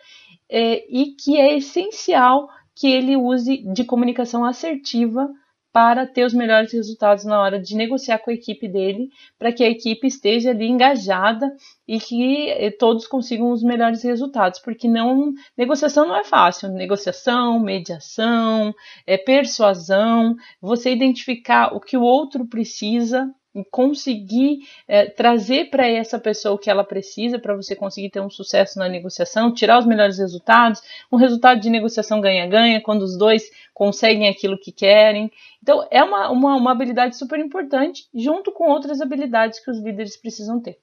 é, 0.50 0.84
e 0.88 1.14
que 1.14 1.36
é 1.36 1.56
essencial 1.56 2.48
que 2.74 2.88
ele 2.88 3.16
use 3.16 3.58
de 3.72 3.84
comunicação 3.84 4.44
assertiva 4.44 5.28
para 5.76 6.06
ter 6.06 6.24
os 6.24 6.32
melhores 6.32 6.72
resultados 6.72 7.26
na 7.26 7.38
hora 7.38 7.60
de 7.60 7.76
negociar 7.76 8.18
com 8.20 8.30
a 8.30 8.34
equipe 8.34 8.66
dele, 8.66 9.10
para 9.38 9.52
que 9.52 9.62
a 9.62 9.68
equipe 9.68 10.06
esteja 10.06 10.48
ali 10.48 10.66
engajada 10.66 11.54
e 11.86 12.00
que 12.00 12.48
eh, 12.48 12.70
todos 12.70 13.06
consigam 13.06 13.50
os 13.50 13.62
melhores 13.62 14.02
resultados, 14.02 14.58
porque 14.58 14.88
não 14.88 15.34
negociação 15.54 16.08
não 16.08 16.16
é 16.16 16.24
fácil, 16.24 16.70
negociação, 16.70 17.60
mediação, 17.60 18.74
é 19.06 19.18
persuasão, 19.18 20.34
você 20.62 20.90
identificar 20.92 21.76
o 21.76 21.80
que 21.80 21.98
o 21.98 22.02
outro 22.02 22.46
precisa 22.46 23.30
conseguir 23.64 24.60
é, 24.86 25.06
trazer 25.06 25.70
para 25.70 25.86
essa 25.88 26.18
pessoa 26.18 26.54
o 26.54 26.58
que 26.58 26.70
ela 26.70 26.84
precisa 26.84 27.38
para 27.38 27.54
você 27.54 27.74
conseguir 27.74 28.10
ter 28.10 28.20
um 28.20 28.30
sucesso 28.30 28.78
na 28.78 28.88
negociação, 28.88 29.52
tirar 29.52 29.78
os 29.78 29.86
melhores 29.86 30.18
resultados, 30.18 30.82
um 31.10 31.16
resultado 31.16 31.60
de 31.60 31.70
negociação 31.70 32.20
ganha-ganha, 32.20 32.80
quando 32.80 33.02
os 33.02 33.16
dois 33.16 33.50
conseguem 33.72 34.28
aquilo 34.28 34.58
que 34.58 34.72
querem. 34.72 35.30
Então, 35.62 35.86
é 35.90 36.02
uma, 36.02 36.30
uma, 36.30 36.56
uma 36.56 36.72
habilidade 36.72 37.16
super 37.16 37.38
importante, 37.38 38.06
junto 38.14 38.52
com 38.52 38.70
outras 38.70 39.00
habilidades 39.00 39.58
que 39.58 39.70
os 39.70 39.78
líderes 39.78 40.16
precisam 40.16 40.60
ter. 40.60 40.78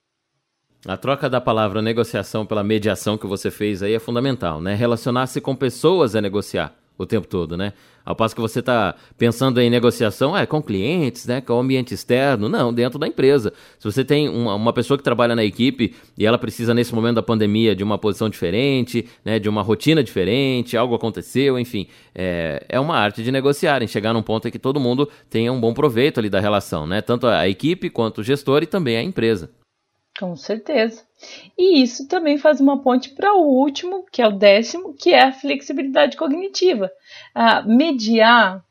A 0.85 0.97
troca 0.97 1.29
da 1.29 1.39
palavra 1.39 1.81
negociação 1.81 2.45
pela 2.45 2.63
mediação 2.63 3.17
que 3.17 3.25
você 3.25 3.49
fez 3.49 3.81
aí 3.81 3.93
é 3.93 3.99
fundamental, 3.99 4.59
né? 4.59 4.75
Relacionar-se 4.75 5.39
com 5.39 5.55
pessoas 5.55 6.13
é 6.13 6.19
negociar 6.19 6.82
o 6.97 7.05
tempo 7.05 7.27
todo, 7.27 7.57
né? 7.57 7.73
Ao 8.05 8.15
passo 8.15 8.35
que 8.35 8.41
você 8.41 8.59
está 8.59 8.95
pensando 9.17 9.61
em 9.61 9.69
negociação, 9.69 10.37
é 10.37 10.45
com 10.45 10.61
clientes, 10.61 11.25
né? 11.25 11.39
Com 11.39 11.53
o 11.53 11.59
ambiente 11.59 11.93
externo, 11.93 12.49
não, 12.49 12.73
dentro 12.73 12.99
da 12.99 13.07
empresa. 13.07 13.53
Se 13.79 13.85
você 13.85 14.03
tem 14.03 14.27
uma, 14.27 14.55
uma, 14.55 14.73
pessoa 14.73 14.97
que 14.97 15.03
trabalha 15.03 15.35
na 15.35 15.43
equipe 15.43 15.95
e 16.17 16.25
ela 16.25 16.37
precisa, 16.37 16.73
nesse 16.73 16.93
momento 16.93 17.15
da 17.15 17.23
pandemia, 17.23 17.75
de 17.75 17.83
uma 17.83 17.97
posição 17.97 18.29
diferente, 18.29 19.07
né? 19.23 19.39
De 19.39 19.47
uma 19.47 19.61
rotina 19.61 20.03
diferente, 20.03 20.75
algo 20.75 20.93
aconteceu, 20.93 21.57
enfim. 21.57 21.87
É, 22.13 22.65
é 22.67 22.79
uma 22.79 22.97
arte 22.97 23.23
de 23.23 23.31
negociar, 23.31 23.81
em 23.81 23.87
chegar 23.87 24.13
num 24.13 24.23
ponto 24.23 24.47
em 24.47 24.51
que 24.51 24.59
todo 24.59 24.79
mundo 24.79 25.09
tenha 25.29 25.51
um 25.51 25.59
bom 25.59 25.73
proveito 25.73 26.19
ali 26.19 26.29
da 26.29 26.39
relação, 26.39 26.85
né? 26.85 27.01
Tanto 27.01 27.27
a 27.27 27.47
equipe 27.47 27.89
quanto 27.89 28.19
o 28.19 28.23
gestor 28.23 28.63
e 28.63 28.67
também 28.67 28.97
a 28.97 29.03
empresa. 29.03 29.49
Com 30.19 30.35
certeza. 30.35 31.03
E 31.57 31.81
isso 31.81 32.07
também 32.07 32.37
faz 32.37 32.59
uma 32.59 32.81
ponte 32.81 33.09
para 33.09 33.33
o 33.33 33.41
último, 33.41 34.05
que 34.11 34.21
é 34.21 34.27
o 34.27 34.31
décimo, 34.31 34.93
que 34.93 35.13
é 35.13 35.23
a 35.23 35.31
flexibilidade 35.31 36.17
cognitiva. 36.17 36.91
Ah, 37.33 37.61
mediar, 37.61 38.63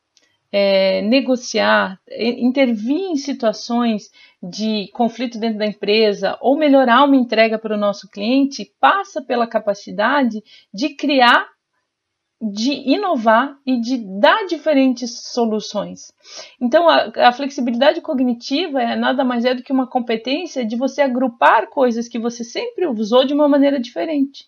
é, 0.50 1.00
negociar, 1.02 1.98
intervir 2.10 3.10
em 3.10 3.16
situações 3.16 4.10
de 4.42 4.88
conflito 4.92 5.38
dentro 5.38 5.58
da 5.58 5.66
empresa 5.66 6.36
ou 6.40 6.58
melhorar 6.58 7.04
uma 7.04 7.16
entrega 7.16 7.58
para 7.58 7.74
o 7.74 7.78
nosso 7.78 8.08
cliente 8.10 8.70
passa 8.80 9.22
pela 9.22 9.46
capacidade 9.46 10.42
de 10.74 10.90
criar 10.90 11.48
de 12.42 12.72
inovar 12.72 13.57
e 13.64 13.81
de 13.81 13.98
dar 14.18 14.46
diferentes 14.46 15.31
soluções. 15.33 16.12
Então, 16.61 16.88
a, 16.88 17.12
a, 17.28 17.33
flexibilidade 17.33 18.00
cognitiva 18.00 18.83
é 18.83 18.96
nada 18.96 19.22
mais 19.22 19.44
é 19.44 19.55
do 19.55 19.62
que 19.62 19.72
uma 19.72 19.87
competência 19.87 20.64
de 20.64 20.74
você 20.74 21.02
agrupar 21.02 21.68
coisas 21.68 22.09
que 22.09 22.18
você 22.18 22.42
sempre 22.42 22.88
usou 22.88 23.24
de 23.24 23.33
uma 23.33 23.48
maneira 23.48 23.78
diferente. 23.78 24.46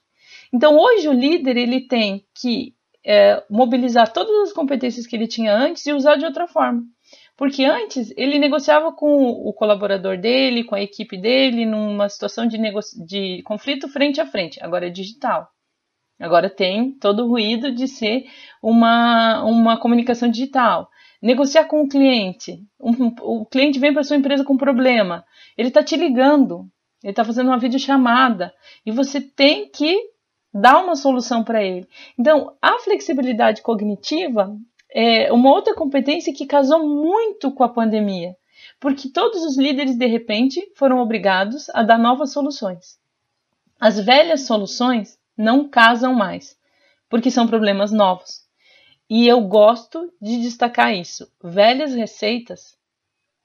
Então, 0.52 0.76
hoje 0.76 1.09
o 1.09 1.12
líder 1.12 1.57
ele 1.57 1.87
tem 1.87 2.24
que 2.35 2.74
é, 3.07 3.44
mobilizar 3.48 4.12
todas 4.12 4.48
as 4.48 4.52
competências 4.52 5.07
que 5.07 5.14
ele 5.14 5.28
tinha 5.28 5.54
antes 5.54 5.87
e 5.87 5.92
usar 5.92 6.16
de 6.16 6.24
outra 6.24 6.48
forma. 6.48 6.83
Porque 7.37 7.64
antes 7.64 8.12
ele 8.16 8.40
negociava 8.40 8.92
com 8.92 9.28
o 9.28 9.52
colaborador 9.52 10.18
dele, 10.18 10.64
com 10.64 10.74
a 10.74 10.83
equipe 10.83 11.16
dele, 11.16 11.64
numa 11.64 12.09
situação 12.09 12.46
de, 12.46 12.59
de 13.07 13.42
conflito 13.44 13.88
frente 13.88 14.20
a 14.20 14.26
frente. 14.26 14.59
Agora 14.61 14.88
é 14.88 14.90
digital. 14.90 15.48
Agora 16.18 16.48
tem 16.48 16.92
todo 16.92 17.24
o 17.24 17.29
ruído 17.29 17.72
de 17.72 17.88
ser 17.88 18.24
uma, 18.62 19.42
uma 19.44 19.77
comunicação 19.77 20.31
digital. 20.31 20.88
negociar 21.20 21.64
com 21.64 21.83
o 21.83 21.88
cliente. 21.88 22.62
Um, 22.81 23.14
o 23.22 23.46
cliente 23.46 23.79
vem 23.79 23.92
para 23.92 24.05
sua 24.05 24.16
empresa 24.16 24.44
com 24.44 24.57
problema. 24.57 25.24
Ele 25.57 25.68
está 25.68 25.83
te 25.83 25.96
ligando, 25.96 26.68
ele 27.03 27.11
está 27.12 27.24
fazendo 27.24 27.48
uma 27.48 27.59
videochamada 27.59 28.53
e 28.85 28.90
você 28.90 29.20
tem 29.20 29.68
que 29.68 29.98
dar 30.53 30.83
uma 30.83 30.94
solução 30.94 31.42
para 31.42 31.62
ele. 31.62 31.88
Então, 32.18 32.55
a 32.62 32.79
flexibilidade 32.79 33.61
cognitiva 33.62 34.57
é 34.94 35.33
uma 35.33 35.50
outra 35.50 35.74
competência 35.74 36.33
que 36.33 36.46
casou 36.46 36.87
muito 36.87 37.50
com 37.50 37.64
a 37.64 37.68
pandemia, 37.68 38.37
porque 38.79 39.09
todos 39.09 39.42
os 39.42 39.59
líderes 39.59 39.96
de 39.96 40.07
repente 40.07 40.62
foram 40.77 41.00
obrigados 41.00 41.68
a 41.70 41.83
dar 41.83 41.98
novas 41.98 42.33
soluções. 42.33 43.00
As 43.81 43.98
velhas 43.98 44.42
soluções 44.42 45.18
não 45.37 45.68
casam 45.68 46.14
mais, 46.14 46.59
porque 47.09 47.31
são 47.31 47.47
problemas 47.47 47.92
novos. 47.92 48.44
E 49.09 49.27
eu 49.29 49.40
gosto 49.42 50.12
de 50.20 50.40
destacar 50.40 50.94
isso. 50.94 51.31
Velhas 51.42 51.94
receitas 51.94 52.77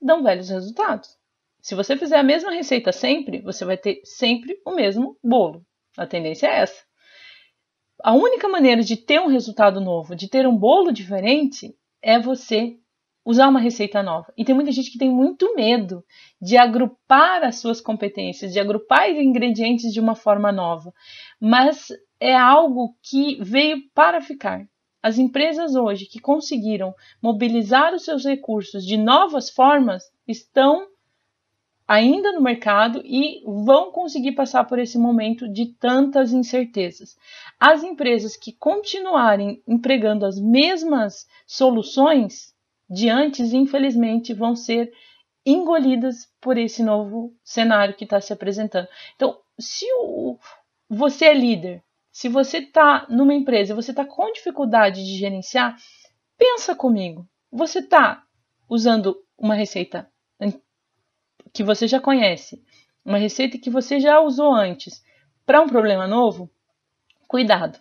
dão 0.02 0.23
velhos 0.23 0.49
resultados. 0.49 1.17
Se 1.62 1.75
você 1.75 1.97
fizer 1.97 2.17
a 2.17 2.23
mesma 2.23 2.52
receita 2.52 2.91
sempre, 2.91 3.41
você 3.41 3.65
vai 3.65 3.78
ter 3.78 4.02
sempre 4.06 4.60
o 4.65 4.73
mesmo 4.73 5.17
bolo. 5.23 5.65
A 5.97 6.08
tendência 6.08 6.47
é 6.47 6.62
essa. 6.62 6.82
A 8.02 8.13
única 8.13 8.47
maneira 8.47 8.82
de 8.82 8.95
ter 8.95 9.19
um 9.19 9.28
resultado 9.28 9.82
novo, 9.82 10.15
de 10.15 10.30
ter 10.30 10.47
um 10.47 10.56
bolo 10.56 10.91
diferente, 10.91 11.75
é 12.02 12.17
você 12.17 12.78
usar 13.25 13.47
uma 13.47 13.60
receita 13.60 14.01
nova. 14.01 14.34
E 14.38 14.43
tem 14.43 14.55
muita 14.55 14.71
gente 14.71 14.91
que 14.91 14.97
tem 14.97 15.10
muito 15.10 15.55
medo 15.55 16.03
de 16.41 16.58
agrupar 16.58 17.43
as 17.43 17.58
suas 17.58 17.82
competências, 17.82 18.53
de 18.53 18.60
agrupar 18.60 19.10
os 19.10 19.17
ingredientes 19.17 19.93
de 19.93 19.99
uma 19.99 20.15
forma 20.15 20.51
nova. 20.51 20.93
Mas 21.39 21.88
é 22.19 22.36
algo 22.36 22.95
que 23.01 23.41
veio 23.41 23.84
para 23.93 24.21
ficar. 24.21 24.67
As 25.01 25.17
empresas 25.17 25.75
hoje 25.75 26.05
que 26.05 26.19
conseguiram 26.19 26.93
mobilizar 27.21 27.93
os 27.93 28.03
seus 28.03 28.25
recursos 28.25 28.86
de 28.86 28.97
novas 28.97 29.49
formas 29.49 30.03
estão 30.27 30.88
ainda 31.88 32.34
no 32.34 32.41
mercado 32.41 33.01
e 33.03 33.41
vão 33.65 33.91
conseguir 33.91 34.34
passar 34.34 34.65
por 34.65 34.77
esse 34.77 34.97
momento 34.97 35.51
de 35.51 35.73
tantas 35.73 36.34
incertezas. 36.34 37.17
As 37.60 37.84
empresas 37.84 38.36
que 38.36 38.51
continuarem 38.53 39.63
empregando 39.67 40.25
as 40.25 40.39
mesmas 40.39 41.25
soluções 41.47 42.53
de 42.89 43.10
antes, 43.10 43.54
infelizmente, 43.54 44.34
vão 44.34 44.56
ser 44.56 44.91
engolidas 45.45 46.28
por 46.41 46.58
esse 46.58 46.84
novo 46.84 47.34
cenário 47.43 47.95
que 47.95 48.04
está 48.04 48.19
se 48.19 48.34
apresentando. 48.34 48.88
Então, 49.15 49.39
se 49.60 49.86
o, 49.99 50.38
você 50.89 51.25
é 51.25 51.34
líder 51.34 51.84
se 52.12 52.28
você 52.28 52.58
está 52.58 53.06
numa 53.10 53.34
empresa 53.34 53.73
você 53.73 53.91
está 53.91 54.04
com 54.04 54.32
dificuldade 54.34 55.06
de 55.06 55.17
gerenciar, 55.17 55.78
pensa 56.38 56.75
comigo. 56.75 57.25
Você 57.49 57.80
está 57.80 58.23
usando 58.67 59.17
uma 59.38 59.56
receita 59.56 60.12
que 61.54 61.63
você 61.63 61.88
já 61.88 61.99
conhece, 61.99 62.62
uma 63.06 63.17
receita 63.17 63.58
que 63.58 63.69
você 63.69 64.02
já 64.02 64.19
usou 64.19 64.54
antes, 64.54 65.02
para 65.45 65.62
um 65.62 65.67
problema 65.67 66.08
novo? 66.08 66.52
Cuidado. 67.28 67.80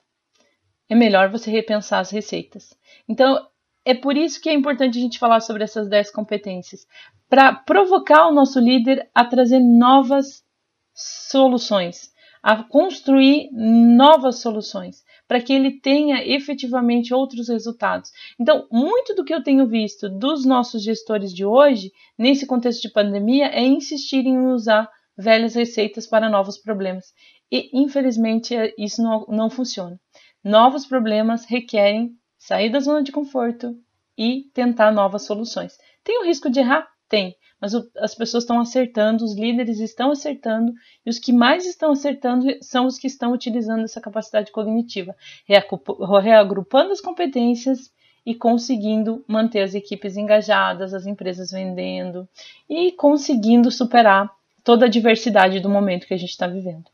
É 0.88 0.94
melhor 0.94 1.28
você 1.30 1.50
repensar 1.50 1.98
as 1.98 2.10
receitas. 2.10 2.72
Então, 3.08 3.44
é 3.88 3.94
por 3.94 4.18
isso 4.18 4.38
que 4.38 4.50
é 4.50 4.52
importante 4.52 4.98
a 4.98 5.00
gente 5.00 5.18
falar 5.18 5.40
sobre 5.40 5.64
essas 5.64 5.88
10 5.88 6.10
competências, 6.10 6.86
para 7.26 7.54
provocar 7.54 8.28
o 8.28 8.34
nosso 8.34 8.60
líder 8.60 9.08
a 9.14 9.24
trazer 9.24 9.60
novas 9.60 10.44
soluções, 10.92 12.10
a 12.42 12.62
construir 12.62 13.48
novas 13.50 14.40
soluções, 14.40 15.02
para 15.26 15.40
que 15.40 15.54
ele 15.54 15.80
tenha 15.80 16.22
efetivamente 16.22 17.14
outros 17.14 17.48
resultados. 17.48 18.10
Então, 18.38 18.68
muito 18.70 19.14
do 19.14 19.24
que 19.24 19.32
eu 19.32 19.42
tenho 19.42 19.66
visto 19.66 20.06
dos 20.06 20.44
nossos 20.44 20.82
gestores 20.82 21.32
de 21.32 21.46
hoje, 21.46 21.90
nesse 22.18 22.46
contexto 22.46 22.82
de 22.82 22.92
pandemia, 22.92 23.46
é 23.46 23.64
insistir 23.64 24.26
em 24.26 24.38
usar 24.48 24.86
velhas 25.16 25.54
receitas 25.54 26.06
para 26.06 26.28
novos 26.28 26.58
problemas. 26.58 27.06
E, 27.50 27.70
infelizmente, 27.72 28.54
isso 28.76 29.02
não, 29.02 29.24
não 29.30 29.48
funciona. 29.48 29.98
Novos 30.44 30.84
problemas 30.84 31.46
requerem 31.46 32.17
sair 32.38 32.70
da 32.70 32.80
zona 32.80 33.02
de 33.02 33.12
conforto 33.12 33.76
e 34.16 34.50
tentar 34.54 34.92
novas 34.92 35.22
soluções. 35.22 35.78
Tem 36.02 36.20
o 36.20 36.24
risco 36.24 36.48
de 36.48 36.60
errar? 36.60 36.88
Tem 37.08 37.36
mas 37.60 37.74
o, 37.74 37.88
as 37.98 38.14
pessoas 38.14 38.44
estão 38.44 38.60
acertando, 38.60 39.24
os 39.24 39.34
líderes 39.34 39.80
estão 39.80 40.10
acertando, 40.10 40.72
e 41.04 41.10
os 41.10 41.18
que 41.18 41.32
mais 41.32 41.66
estão 41.66 41.90
acertando 41.90 42.46
são 42.62 42.86
os 42.86 42.98
que 42.98 43.06
estão 43.06 43.32
utilizando 43.32 43.84
essa 43.84 44.00
capacidade 44.00 44.52
cognitiva, 44.52 45.14
reagrupando 46.22 46.92
as 46.92 47.00
competências 47.00 47.90
e 48.24 48.34
conseguindo 48.34 49.24
manter 49.26 49.62
as 49.62 49.74
equipes 49.74 50.16
engajadas, 50.16 50.94
as 50.94 51.06
empresas 51.06 51.50
vendendo 51.50 52.28
e 52.68 52.92
conseguindo 52.92 53.70
superar 53.70 54.30
toda 54.62 54.86
a 54.86 54.88
diversidade 54.88 55.60
do 55.60 55.68
momento 55.68 56.06
que 56.06 56.14
a 56.14 56.18
gente 56.18 56.30
está 56.30 56.46
vivendo. 56.46 56.84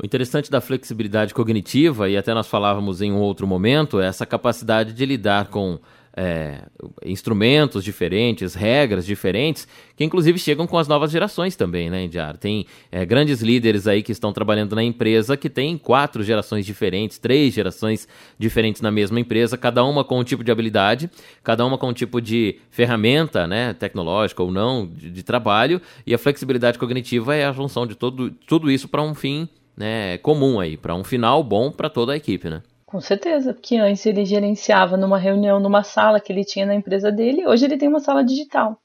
O 0.00 0.06
interessante 0.06 0.48
da 0.48 0.60
flexibilidade 0.60 1.34
cognitiva, 1.34 2.08
e 2.08 2.16
até 2.16 2.32
nós 2.32 2.46
falávamos 2.46 3.02
em 3.02 3.10
um 3.10 3.18
outro 3.18 3.48
momento, 3.48 4.00
é 4.00 4.06
essa 4.06 4.24
capacidade 4.24 4.92
de 4.92 5.04
lidar 5.04 5.48
com 5.48 5.80
é, 6.16 6.62
instrumentos 7.04 7.82
diferentes, 7.82 8.54
regras 8.54 9.04
diferentes, 9.04 9.66
que 9.96 10.04
inclusive 10.04 10.38
chegam 10.38 10.68
com 10.68 10.78
as 10.78 10.86
novas 10.86 11.10
gerações 11.10 11.56
também, 11.56 11.90
né, 11.90 12.04
Indiara? 12.04 12.38
Tem 12.38 12.64
é, 12.92 13.04
grandes 13.04 13.40
líderes 13.40 13.88
aí 13.88 14.00
que 14.00 14.12
estão 14.12 14.32
trabalhando 14.32 14.76
na 14.76 14.84
empresa 14.84 15.36
que 15.36 15.50
tem 15.50 15.76
quatro 15.76 16.22
gerações 16.22 16.64
diferentes, 16.64 17.18
três 17.18 17.52
gerações 17.52 18.06
diferentes 18.38 18.80
na 18.80 18.92
mesma 18.92 19.18
empresa, 19.18 19.58
cada 19.58 19.84
uma 19.84 20.04
com 20.04 20.20
um 20.20 20.24
tipo 20.24 20.44
de 20.44 20.52
habilidade, 20.52 21.10
cada 21.42 21.66
uma 21.66 21.76
com 21.76 21.88
um 21.88 21.92
tipo 21.92 22.20
de 22.20 22.60
ferramenta, 22.70 23.48
né, 23.48 23.74
tecnológica 23.74 24.44
ou 24.44 24.52
não, 24.52 24.86
de, 24.86 25.10
de 25.10 25.22
trabalho, 25.24 25.82
e 26.06 26.14
a 26.14 26.18
flexibilidade 26.18 26.78
cognitiva 26.78 27.34
é 27.34 27.44
a 27.44 27.52
junção 27.52 27.84
de 27.84 27.96
todo, 27.96 28.30
tudo 28.46 28.70
isso 28.70 28.86
para 28.86 29.02
um 29.02 29.12
fim 29.12 29.48
né, 29.78 30.18
comum 30.18 30.58
aí, 30.58 30.76
para 30.76 30.94
um 30.94 31.04
final 31.04 31.42
bom 31.44 31.70
para 31.70 31.88
toda 31.88 32.12
a 32.12 32.16
equipe, 32.16 32.50
né? 32.50 32.62
Com 32.84 33.00
certeza, 33.00 33.54
porque 33.54 33.76
antes 33.76 34.04
ele 34.06 34.24
gerenciava 34.24 34.96
numa 34.96 35.18
reunião, 35.18 35.60
numa 35.60 35.82
sala 35.82 36.18
que 36.18 36.32
ele 36.32 36.44
tinha 36.44 36.66
na 36.66 36.74
empresa 36.74 37.12
dele, 37.12 37.46
hoje 37.46 37.66
ele 37.66 37.76
tem 37.76 37.88
uma 37.88 38.00
sala 38.00 38.24
digital. 38.24 38.80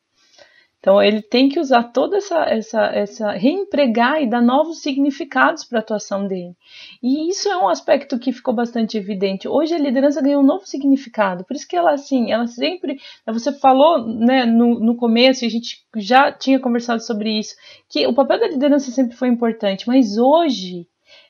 Então 0.83 1.01
ele 1.01 1.21
tem 1.21 1.47
que 1.47 1.61
usar 1.61 1.81
toda 1.93 2.17
essa, 2.17 2.43
essa, 2.43 2.85
essa 2.87 3.31
reempregar 3.31 4.21
e 4.21 4.29
dar 4.29 4.41
novos 4.41 4.81
significados 4.81 5.63
para 5.63 5.79
a 5.79 5.81
atuação 5.81 6.27
dele. 6.27 6.53
E 7.01 7.29
isso 7.29 7.47
é 7.47 7.55
um 7.55 7.69
aspecto 7.69 8.19
que 8.19 8.33
ficou 8.33 8.53
bastante 8.53 8.97
evidente. 8.97 9.47
Hoje 9.47 9.73
a 9.73 9.77
liderança 9.77 10.21
ganhou 10.21 10.43
um 10.43 10.45
novo 10.45 10.67
significado. 10.67 11.45
Por 11.45 11.55
isso 11.55 11.65
que 11.65 11.77
ela 11.77 11.93
assim, 11.93 12.33
ela 12.33 12.47
sempre, 12.47 12.99
você 13.25 13.53
falou, 13.53 14.05
né, 14.05 14.45
no, 14.45 14.77
no 14.77 14.97
começo, 14.97 15.45
e 15.45 15.47
a 15.47 15.49
gente 15.49 15.85
já 15.95 16.33
tinha 16.33 16.59
conversado 16.59 17.01
sobre 17.01 17.39
isso, 17.39 17.55
que 17.87 18.05
o 18.05 18.13
papel 18.13 18.41
da 18.41 18.49
liderança 18.49 18.91
sempre 18.91 19.15
foi 19.15 19.29
importante, 19.29 19.87
mas 19.87 20.17
hoje 20.17 20.85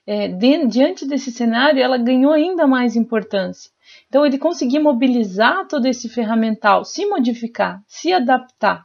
é, 0.08 0.30
de, 0.30 0.66
diante 0.66 1.06
desse 1.06 1.32
cenário, 1.32 1.80
ela 1.80 2.00
ganhou 2.00 2.32
ainda 2.32 2.66
mais 2.66 2.96
importância. 2.96 3.70
Então, 4.10 4.26
ele 4.26 4.40
conseguir 4.40 4.80
mobilizar 4.80 5.68
todo 5.68 5.86
esse 5.86 6.10
ferramental, 6.10 6.84
se 6.84 7.06
modificar, 7.06 7.84
se 7.86 8.12
adaptar. 8.12 8.84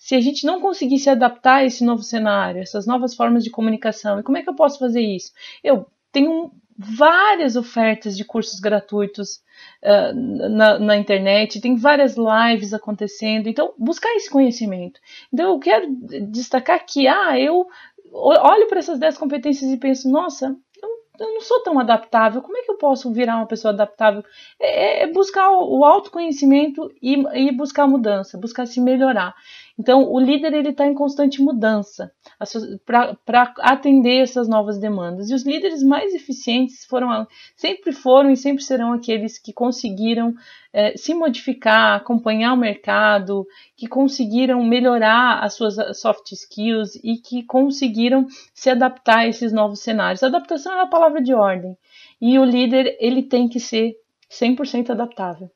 Se 0.00 0.14
a 0.14 0.20
gente 0.20 0.46
não 0.46 0.62
conseguir 0.62 0.98
se 0.98 1.10
adaptar 1.10 1.56
a 1.56 1.64
esse 1.66 1.84
novo 1.84 2.02
cenário, 2.02 2.62
essas 2.62 2.86
novas 2.86 3.14
formas 3.14 3.44
de 3.44 3.50
comunicação, 3.50 4.18
e 4.18 4.22
como 4.22 4.38
é 4.38 4.42
que 4.42 4.48
eu 4.48 4.54
posso 4.54 4.78
fazer 4.78 5.02
isso? 5.02 5.30
Eu 5.62 5.86
tenho 6.10 6.50
várias 6.74 7.54
ofertas 7.54 8.16
de 8.16 8.24
cursos 8.24 8.58
gratuitos 8.60 9.42
uh, 9.84 10.48
na, 10.48 10.78
na, 10.78 10.96
internet, 10.96 11.60
tem 11.60 11.76
várias 11.76 12.16
lives 12.16 12.72
acontecendo, 12.72 13.46
então 13.46 13.74
buscar 13.78 14.08
esse 14.16 14.30
conhecimento. 14.30 14.98
Então 15.30 15.52
eu 15.52 15.58
quero 15.58 15.86
destacar 16.30 16.82
que 16.86 17.06
ah, 17.06 17.38
eu 17.38 17.66
olho 18.10 18.68
para 18.68 18.78
essas 18.78 18.98
10 18.98 19.18
competências 19.18 19.70
e 19.70 19.76
penso, 19.76 20.10
nossa, 20.10 20.56
eu, 21.18 21.34
não 21.34 21.42
sou 21.42 21.62
tão 21.62 21.78
adaptável, 21.78 22.40
como 22.40 22.56
é 22.56 22.62
que 22.62 22.70
eu 22.70 22.78
posso 22.78 23.12
virar 23.12 23.36
uma 23.36 23.46
pessoa 23.46 23.74
adaptável? 23.74 24.24
É, 24.58 25.02
é 25.02 25.06
buscar 25.06 25.50
o, 25.50 25.84
autoconhecimento 25.84 26.90
e 27.02 27.52
buscar 27.52 27.86
mudança, 27.86 28.38
buscar 28.38 28.64
se 28.64 28.80
melhorar. 28.80 29.34
Então, 29.80 30.12
o 30.12 30.20
líder 30.20 30.52
ele 30.52 30.68
está 30.68 30.86
em 30.86 30.92
constante 30.92 31.40
mudança 31.40 32.12
para 32.84 33.54
atender 33.60 34.18
essas 34.18 34.46
novas 34.46 34.78
demandas. 34.78 35.30
E 35.30 35.34
os 35.34 35.42
líderes 35.42 35.82
mais 35.82 36.12
eficientes 36.12 36.84
foram, 36.84 37.26
sempre 37.56 37.90
foram 37.90 38.30
e 38.30 38.36
sempre 38.36 38.62
serão 38.62 38.92
aqueles 38.92 39.38
que 39.38 39.54
conseguiram 39.54 40.34
é, 40.70 40.94
se 40.98 41.14
modificar, 41.14 41.96
acompanhar 41.96 42.52
o 42.52 42.58
mercado, 42.58 43.46
que 43.74 43.86
conseguiram 43.86 44.62
melhorar 44.62 45.42
as 45.42 45.54
suas 45.54 45.76
soft 45.98 46.30
skills 46.30 46.96
e 47.02 47.16
que 47.16 47.42
conseguiram 47.44 48.26
se 48.52 48.68
adaptar 48.68 49.20
a 49.20 49.28
esses 49.28 49.50
novos 49.50 49.80
cenários. 49.80 50.22
adaptação 50.22 50.74
é 50.74 50.82
a 50.82 50.86
palavra 50.86 51.22
de 51.22 51.32
ordem. 51.32 51.74
E 52.20 52.38
o 52.38 52.44
líder 52.44 52.98
ele 53.00 53.22
tem 53.22 53.48
que 53.48 53.58
ser 53.58 53.94
100% 54.30 54.90
adaptável. 54.90 55.50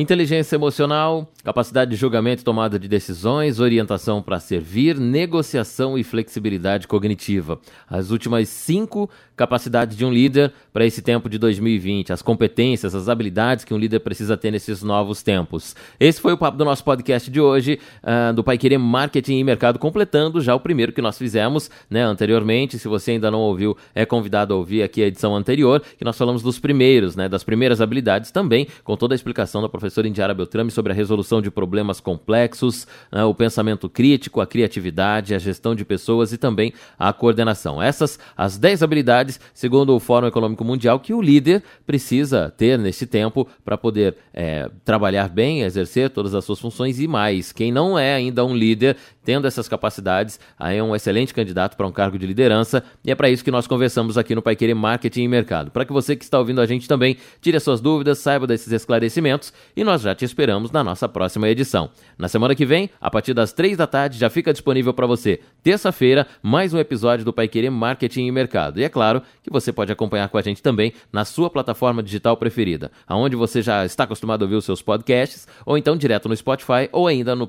Inteligência 0.00 0.54
emocional, 0.54 1.28
capacidade 1.42 1.90
de 1.90 1.96
julgamento 1.96 2.40
e 2.40 2.44
tomada 2.44 2.78
de 2.78 2.86
decisões, 2.86 3.58
orientação 3.58 4.22
para 4.22 4.38
servir, 4.38 4.96
negociação 4.96 5.98
e 5.98 6.04
flexibilidade 6.04 6.86
cognitiva. 6.86 7.58
As 7.90 8.12
últimas 8.12 8.48
cinco 8.48 9.10
capacidades 9.36 9.96
de 9.96 10.04
um 10.04 10.12
líder 10.12 10.52
para 10.72 10.86
esse 10.86 11.02
tempo 11.02 11.28
de 11.28 11.36
2020, 11.36 12.12
as 12.12 12.22
competências, 12.22 12.94
as 12.94 13.08
habilidades 13.08 13.64
que 13.64 13.74
um 13.74 13.78
líder 13.78 13.98
precisa 13.98 14.36
ter 14.36 14.52
nesses 14.52 14.84
novos 14.84 15.20
tempos. 15.20 15.74
Esse 15.98 16.20
foi 16.20 16.32
o 16.32 16.38
papo 16.38 16.56
do 16.56 16.64
nosso 16.64 16.84
podcast 16.84 17.28
de 17.28 17.40
hoje, 17.40 17.80
uh, 18.04 18.32
do 18.32 18.44
Pai 18.44 18.56
Querer 18.56 18.78
Marketing 18.78 19.38
e 19.38 19.44
Mercado, 19.44 19.80
completando 19.80 20.40
já 20.40 20.54
o 20.54 20.60
primeiro 20.60 20.92
que 20.92 21.02
nós 21.02 21.18
fizemos 21.18 21.68
né, 21.90 22.02
anteriormente. 22.02 22.78
Se 22.78 22.86
você 22.86 23.12
ainda 23.12 23.32
não 23.32 23.40
ouviu, 23.40 23.76
é 23.94 24.06
convidado 24.06 24.54
a 24.54 24.56
ouvir 24.56 24.84
aqui 24.84 25.02
a 25.02 25.06
edição 25.08 25.34
anterior, 25.34 25.82
que 25.96 26.04
nós 26.04 26.16
falamos 26.16 26.40
dos 26.40 26.60
primeiros, 26.60 27.16
né, 27.16 27.28
das 27.28 27.42
primeiras 27.42 27.80
habilidades 27.80 28.30
também, 28.30 28.68
com 28.84 28.96
toda 28.96 29.12
a 29.12 29.16
explicação 29.16 29.60
da 29.60 29.68
professora 29.68 29.87
professora 29.88 30.06
Indiara 30.06 30.34
Beltrame 30.34 30.70
sobre 30.70 30.92
a 30.92 30.94
resolução 30.94 31.40
de 31.40 31.50
problemas 31.50 31.98
complexos, 31.98 32.86
né, 33.10 33.24
o 33.24 33.34
pensamento 33.34 33.88
crítico, 33.88 34.40
a 34.40 34.46
criatividade, 34.46 35.34
a 35.34 35.38
gestão 35.38 35.74
de 35.74 35.84
pessoas 35.84 36.30
e 36.32 36.36
também 36.36 36.74
a 36.98 37.10
coordenação. 37.12 37.82
Essas 37.82 38.18
as 38.36 38.58
10 38.58 38.82
habilidades, 38.82 39.40
segundo 39.54 39.96
o 39.96 40.00
Fórum 40.00 40.26
Econômico 40.26 40.62
Mundial, 40.62 41.00
que 41.00 41.14
o 41.14 41.22
líder 41.22 41.62
precisa 41.86 42.52
ter 42.54 42.78
nesse 42.78 43.06
tempo 43.06 43.48
para 43.64 43.78
poder 43.78 44.14
é, 44.34 44.70
trabalhar 44.84 45.28
bem, 45.28 45.62
exercer 45.62 46.10
todas 46.10 46.34
as 46.34 46.44
suas 46.44 46.60
funções 46.60 47.00
e 47.00 47.08
mais. 47.08 47.50
Quem 47.50 47.72
não 47.72 47.98
é 47.98 48.14
ainda 48.14 48.44
um 48.44 48.54
líder, 48.54 48.96
tendo 49.28 49.46
essas 49.46 49.68
capacidades, 49.68 50.40
aí 50.58 50.78
é 50.78 50.82
um 50.82 50.96
excelente 50.96 51.34
candidato 51.34 51.76
para 51.76 51.86
um 51.86 51.92
cargo 51.92 52.18
de 52.18 52.26
liderança 52.26 52.82
e 53.04 53.10
é 53.10 53.14
para 53.14 53.28
isso 53.28 53.44
que 53.44 53.50
nós 53.50 53.66
conversamos 53.66 54.16
aqui 54.16 54.34
no 54.34 54.40
Pai 54.40 54.56
Querer 54.56 54.72
Marketing 54.72 55.24
e 55.24 55.28
Mercado. 55.28 55.70
Para 55.70 55.84
que 55.84 55.92
você 55.92 56.16
que 56.16 56.24
está 56.24 56.38
ouvindo 56.38 56.62
a 56.62 56.66
gente 56.66 56.88
também 56.88 57.18
tire 57.38 57.54
as 57.54 57.62
suas 57.62 57.78
dúvidas, 57.78 58.20
saiba 58.20 58.46
desses 58.46 58.72
esclarecimentos 58.72 59.52
e 59.76 59.84
nós 59.84 60.00
já 60.00 60.14
te 60.14 60.24
esperamos 60.24 60.70
na 60.70 60.82
nossa 60.82 61.06
próxima 61.06 61.46
edição. 61.46 61.90
Na 62.16 62.26
semana 62.26 62.54
que 62.54 62.64
vem, 62.64 62.88
a 62.98 63.10
partir 63.10 63.34
das 63.34 63.52
três 63.52 63.76
da 63.76 63.86
tarde, 63.86 64.18
já 64.18 64.30
fica 64.30 64.50
disponível 64.50 64.94
para 64.94 65.06
você, 65.06 65.40
terça-feira, 65.62 66.26
mais 66.42 66.72
um 66.72 66.78
episódio 66.78 67.22
do 67.22 67.30
Pai 67.30 67.48
Querer 67.48 67.68
Marketing 67.68 68.24
e 68.24 68.32
Mercado. 68.32 68.80
E 68.80 68.84
é 68.84 68.88
claro 68.88 69.20
que 69.42 69.50
você 69.50 69.70
pode 69.70 69.92
acompanhar 69.92 70.30
com 70.30 70.38
a 70.38 70.42
gente 70.42 70.62
também 70.62 70.94
na 71.12 71.26
sua 71.26 71.50
plataforma 71.50 72.02
digital 72.02 72.34
preferida, 72.38 72.90
aonde 73.06 73.36
você 73.36 73.60
já 73.60 73.84
está 73.84 74.04
acostumado 74.04 74.40
a 74.40 74.46
ouvir 74.46 74.56
os 74.56 74.64
seus 74.64 74.80
podcasts, 74.80 75.46
ou 75.66 75.76
então 75.76 75.98
direto 75.98 76.30
no 76.30 76.34
Spotify 76.34 76.88
ou 76.92 77.06
ainda 77.06 77.36
no 77.36 77.46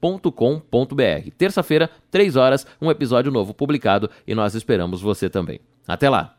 paiquerer.com.br. 0.00 1.30
Terça-feira, 1.36 1.90
três 2.10 2.36
horas, 2.36 2.66
um 2.80 2.90
episódio 2.90 3.30
novo 3.30 3.52
publicado 3.52 4.10
e 4.26 4.34
nós 4.34 4.54
esperamos 4.54 5.00
você 5.00 5.28
também. 5.28 5.60
Até 5.86 6.08
lá! 6.08 6.36